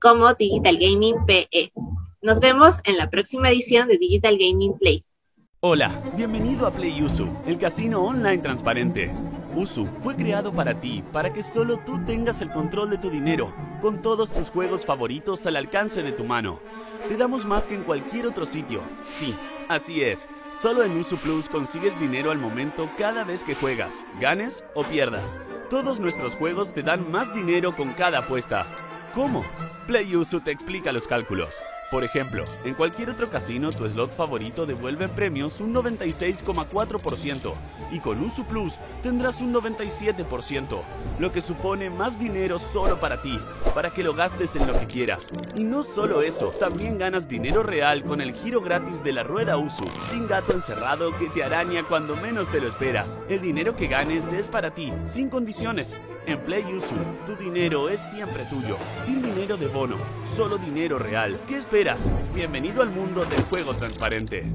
como 0.00 0.34
Digital 0.34 0.76
Gaming 0.76 1.24
PE. 1.26 1.72
Nos 2.20 2.40
vemos 2.40 2.80
en 2.84 2.98
la 2.98 3.08
próxima 3.08 3.50
edición 3.50 3.88
de 3.88 3.96
Digital 3.96 4.36
Gaming 4.38 4.76
Play. 4.78 5.06
Hola, 5.66 5.90
bienvenido 6.14 6.66
a 6.66 6.70
Play 6.70 7.02
Usu, 7.02 7.26
el 7.46 7.56
casino 7.56 8.02
online 8.02 8.42
transparente. 8.42 9.10
Usu 9.54 9.86
fue 10.02 10.14
creado 10.14 10.52
para 10.52 10.78
ti, 10.78 11.02
para 11.10 11.32
que 11.32 11.42
solo 11.42 11.78
tú 11.78 12.04
tengas 12.04 12.42
el 12.42 12.50
control 12.50 12.90
de 12.90 12.98
tu 12.98 13.08
dinero, 13.08 13.50
con 13.80 14.02
todos 14.02 14.30
tus 14.30 14.50
juegos 14.50 14.84
favoritos 14.84 15.46
al 15.46 15.56
alcance 15.56 16.02
de 16.02 16.12
tu 16.12 16.24
mano. 16.24 16.60
Te 17.08 17.16
damos 17.16 17.46
más 17.46 17.66
que 17.66 17.76
en 17.76 17.82
cualquier 17.82 18.26
otro 18.26 18.44
sitio. 18.44 18.82
Sí, 19.08 19.34
así 19.70 20.02
es. 20.02 20.28
Solo 20.54 20.84
en 20.84 20.98
Usu 20.98 21.16
Plus 21.16 21.48
consigues 21.48 21.98
dinero 21.98 22.30
al 22.30 22.38
momento 22.38 22.90
cada 22.98 23.24
vez 23.24 23.42
que 23.42 23.54
juegas, 23.54 24.04
ganes 24.20 24.66
o 24.74 24.84
pierdas. 24.84 25.38
Todos 25.70 25.98
nuestros 25.98 26.34
juegos 26.34 26.74
te 26.74 26.82
dan 26.82 27.10
más 27.10 27.34
dinero 27.34 27.74
con 27.74 27.94
cada 27.94 28.18
apuesta. 28.18 28.66
¿Cómo? 29.14 29.42
Play 29.86 30.14
Usu 30.14 30.40
te 30.40 30.50
explica 30.50 30.92
los 30.92 31.06
cálculos. 31.06 31.58
Por 31.90 32.02
ejemplo, 32.02 32.44
en 32.64 32.74
cualquier 32.74 33.10
otro 33.10 33.28
casino 33.28 33.70
tu 33.70 33.88
slot 33.88 34.12
favorito 34.12 34.66
devuelve 34.66 35.08
premios 35.08 35.60
un 35.60 35.74
96,4% 35.74 37.54
y 37.92 38.00
con 38.00 38.22
Usu 38.22 38.44
Plus 38.44 38.74
tendrás 39.02 39.40
un 39.40 39.54
97%, 39.54 40.80
lo 41.18 41.32
que 41.32 41.42
supone 41.42 41.90
más 41.90 42.18
dinero 42.18 42.58
solo 42.58 42.98
para 42.98 43.22
ti, 43.22 43.38
para 43.74 43.90
que 43.90 44.02
lo 44.02 44.14
gastes 44.14 44.56
en 44.56 44.66
lo 44.66 44.78
que 44.78 44.86
quieras. 44.86 45.28
Y 45.56 45.64
no 45.64 45.82
solo 45.82 46.22
eso, 46.22 46.48
también 46.48 46.98
ganas 46.98 47.28
dinero 47.28 47.62
real 47.62 48.02
con 48.02 48.20
el 48.20 48.32
giro 48.32 48.60
gratis 48.60 49.02
de 49.04 49.12
la 49.12 49.22
rueda 49.22 49.56
Usu, 49.56 49.84
sin 50.10 50.26
gato 50.26 50.52
encerrado 50.52 51.16
que 51.18 51.28
te 51.28 51.44
araña 51.44 51.84
cuando 51.84 52.16
menos 52.16 52.48
te 52.48 52.60
lo 52.60 52.68
esperas. 52.68 53.18
El 53.28 53.40
dinero 53.40 53.76
que 53.76 53.86
ganes 53.86 54.32
es 54.32 54.48
para 54.48 54.74
ti, 54.74 54.92
sin 55.04 55.28
condiciones. 55.28 55.94
En 56.26 56.40
Play 56.40 56.64
Usu, 56.74 56.94
tu 57.26 57.36
dinero 57.36 57.90
es 57.90 58.00
siempre 58.00 58.44
tuyo, 58.46 58.78
sin 58.98 59.20
dinero 59.20 59.58
de 59.58 59.66
bono, 59.66 59.98
solo 60.24 60.56
dinero 60.56 60.98
real. 60.98 61.38
¿Qué 61.46 61.58
esperas? 61.58 62.10
Bienvenido 62.34 62.80
al 62.80 62.90
mundo 62.90 63.26
del 63.26 63.42
juego 63.42 63.74
transparente. 63.74 64.46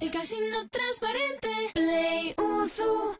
El 0.00 0.10
casino 0.10 0.68
transparente, 0.70 1.48
Play 1.72 2.34
Usu. 2.36 3.16